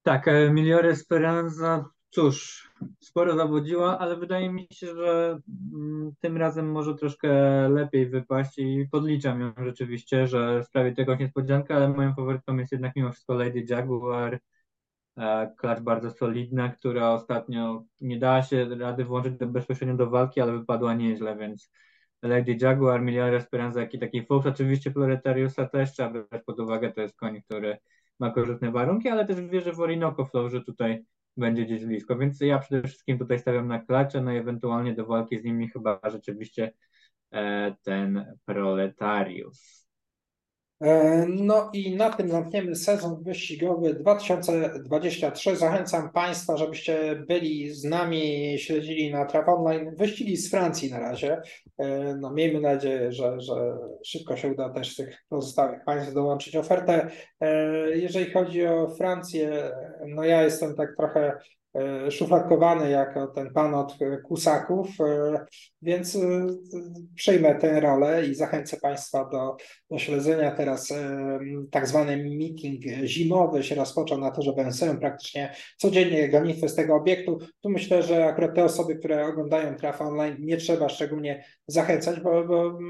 [0.04, 2.69] Tak, Miliore Speranza Cóż,
[3.00, 5.40] sporo zawodziła, ale wydaje mi się, że
[5.74, 7.30] mm, tym razem może troszkę
[7.70, 12.96] lepiej wypaść i podliczam ją rzeczywiście, że sprawi tego niespodziankę, ale moją faworytką jest jednak
[12.96, 14.40] mimo wszystko Lady Jaguar,
[15.18, 20.52] e, klacz bardzo solidna, która ostatnio nie dała się rady włączyć bezpośrednio do walki, ale
[20.52, 21.72] wypadła nieźle, więc
[22.22, 26.92] Lady Jaguar, Miliar Esperanza, jak i taki Fox, oczywiście Floretariusa też trzeba brać pod uwagę,
[26.92, 27.78] to jest koń, który
[28.20, 31.06] ma korzystne warunki, ale też wierzę w Orinoco Flow, że tutaj
[31.40, 32.18] będzie gdzieś blisko.
[32.18, 35.70] Więc ja przede wszystkim tutaj stawiam na klacze, no i ewentualnie do walki z nimi
[35.70, 36.72] chyba rzeczywiście
[37.32, 39.80] e, ten proletariusz.
[40.84, 45.56] E, no i na tym zamkniemy sezon wyścigowy 2023.
[45.56, 51.42] Zachęcam Państwa, żebyście byli z nami, śledzili na Trap Online wyścigi z Francji na razie.
[51.78, 56.56] E, no miejmy nadzieję, że, że szybko się uda też z tych pozostałych państw dołączyć
[56.56, 57.10] ofertę.
[57.94, 59.72] Jeżeli chodzi o Francję,
[60.08, 61.38] no ja jestem tak trochę
[61.76, 65.46] E, szufladkowany jako ten pan od kusaków, e,
[65.82, 66.20] więc e,
[67.16, 69.58] przejmę tę rolę i zachęcę Państwa do,
[69.92, 70.52] do śledzenia.
[70.52, 70.94] Teraz
[71.72, 76.96] tak zwany meeting zimowy się rozpoczął na to, że będę praktycznie codziennie gonitwy z tego
[76.96, 77.38] obiektu.
[77.62, 82.44] Tu myślę, że akurat te osoby, które oglądają trafę online, nie trzeba szczególnie zachęcać, bo,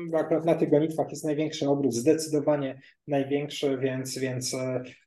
[0.10, 4.56] bo akurat na tych gonitwach jest największy obrót, zdecydowanie największy, więc, więc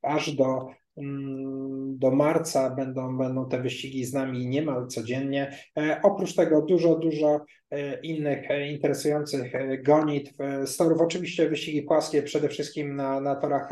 [0.02, 5.56] aż do do marca będą, będą te wyścigi z nami niemal codziennie.
[5.78, 10.32] E, oprócz tego dużo, dużo e, innych e, interesujących gonitw,
[10.66, 13.68] storów, oczywiście wyścigi płaskie przede wszystkim na, na torach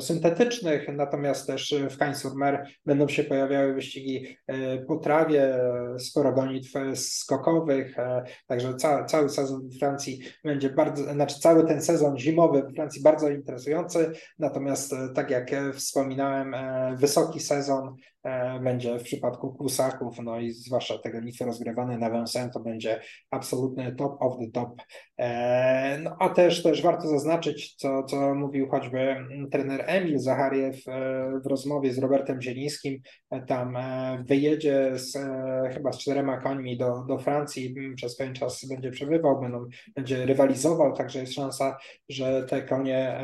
[0.00, 4.36] syntetycznych, natomiast też w Hain-sur-Mer będą się pojawiały wyścigi
[4.88, 5.58] po trawie,
[5.98, 7.96] sporo gonitw skokowych,
[8.46, 13.02] także ca cały sezon w Francji będzie bardzo, znaczy cały ten sezon zimowy w Francji
[13.02, 16.56] bardzo interesujący, natomiast tak jak wspominałem,
[16.98, 18.13] wysoki sezon E,
[18.60, 23.00] będzie w przypadku Kusaków, no i zwłaszcza tego gonitwy rozgrywane na Vincennes, to będzie
[23.30, 24.82] absolutny top of the top.
[25.18, 29.16] E, no a też też warto zaznaczyć, co, co mówił choćby
[29.50, 33.00] trener Emil Zachariew e, w rozmowie z Robertem Zielińskim,
[33.46, 33.76] tam
[34.24, 35.18] wyjedzie z,
[35.74, 39.66] chyba z czterema końmi do, do Francji, przez pewien czas będzie przebywał, będą,
[39.96, 41.76] będzie rywalizował, także jest szansa,
[42.08, 43.20] że te konie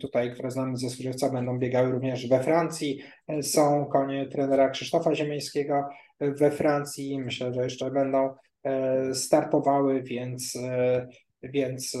[0.00, 3.02] tutaj, które znamy ze Służewca, będą biegały również we Francji.
[3.42, 5.88] Są konie trenera Krzysztofa Ziemińskiego
[6.20, 7.18] we Francji.
[7.18, 11.06] Myślę, że jeszcze będą e, startowały, więc e,
[11.42, 11.98] więc e,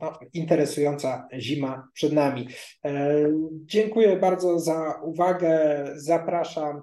[0.00, 2.48] no, interesująca zima przed nami.
[3.64, 5.84] Dziękuję bardzo za uwagę.
[5.96, 6.82] Zapraszam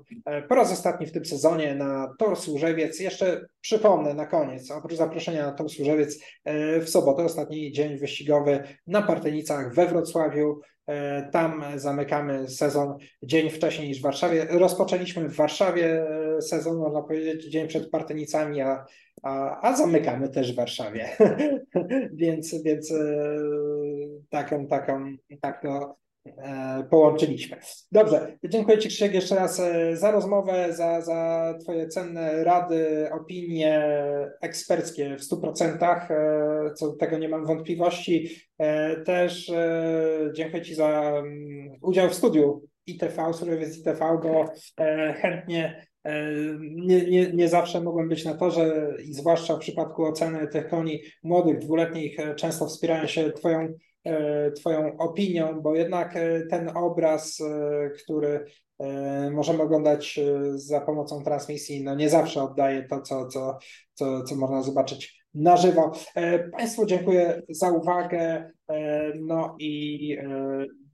[0.50, 3.00] po raz ostatni w tym sezonie na Tor Służewiec.
[3.00, 6.20] Jeszcze przypomnę na koniec, oprócz zaproszenia na Tor Służewiec
[6.82, 10.62] w sobotę, ostatni dzień wyścigowy na Partenicach we Wrocławiu.
[10.90, 14.48] E, tam zamykamy sezon dzień wcześniej niż w Warszawie.
[14.50, 16.08] Rozpoczęliśmy w Warszawie
[16.38, 18.86] e, sezon, można powiedzieć, dzień przed Partenicami, a,
[19.24, 21.10] a, a zamykamy też w Warszawie.
[22.14, 23.26] więc więc e,
[24.30, 26.00] taką, taką, tak to
[26.38, 27.58] E, połączyliśmy.
[27.92, 33.84] Dobrze, dziękuję Ci Krzysiek jeszcze raz e, za rozmowę, za, za Twoje cenne rady, opinie
[34.42, 38.30] eksperckie w 100%, e, co do tego nie mam wątpliwości.
[39.06, 39.52] Też
[40.34, 44.46] dziękuję Ci za mm, udział w studiu ITV, Surowiec ITV, bo
[45.14, 45.88] chętnie
[46.60, 51.02] nie, nie, nie zawsze mogłem być na torze i zwłaszcza w przypadku oceny tych koni
[51.24, 53.74] młodych, dwuletnich, często wspierają się Twoją
[54.06, 58.46] E, twoją opinią, bo jednak e, ten obraz, e, który
[59.32, 60.20] możemy oglądać
[60.56, 63.58] za pomocą transmisji, no nie zawsze oddaje to, co, co,
[63.94, 65.92] co, co można zobaczyć na żywo.
[66.52, 68.52] Państwu dziękuję za uwagę.
[69.22, 70.18] No i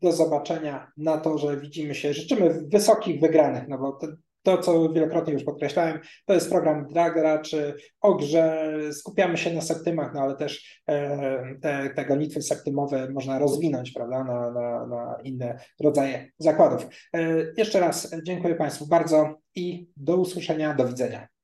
[0.01, 2.13] do zobaczenia na to, że widzimy się.
[2.13, 3.99] Życzymy wysokich wygranych, no bo
[4.45, 8.73] to, co wielokrotnie już podkreślałem, to jest program dla graczy o grze.
[8.91, 14.23] Skupiamy się na septymach, no ale też e, te, te gonitwy septymowe można rozwinąć prawda,
[14.23, 16.87] na, na, na inne rodzaje zakładów.
[17.13, 17.19] E,
[17.57, 21.34] jeszcze raz dziękuję Państwu bardzo i do usłyszenia, do widzenia.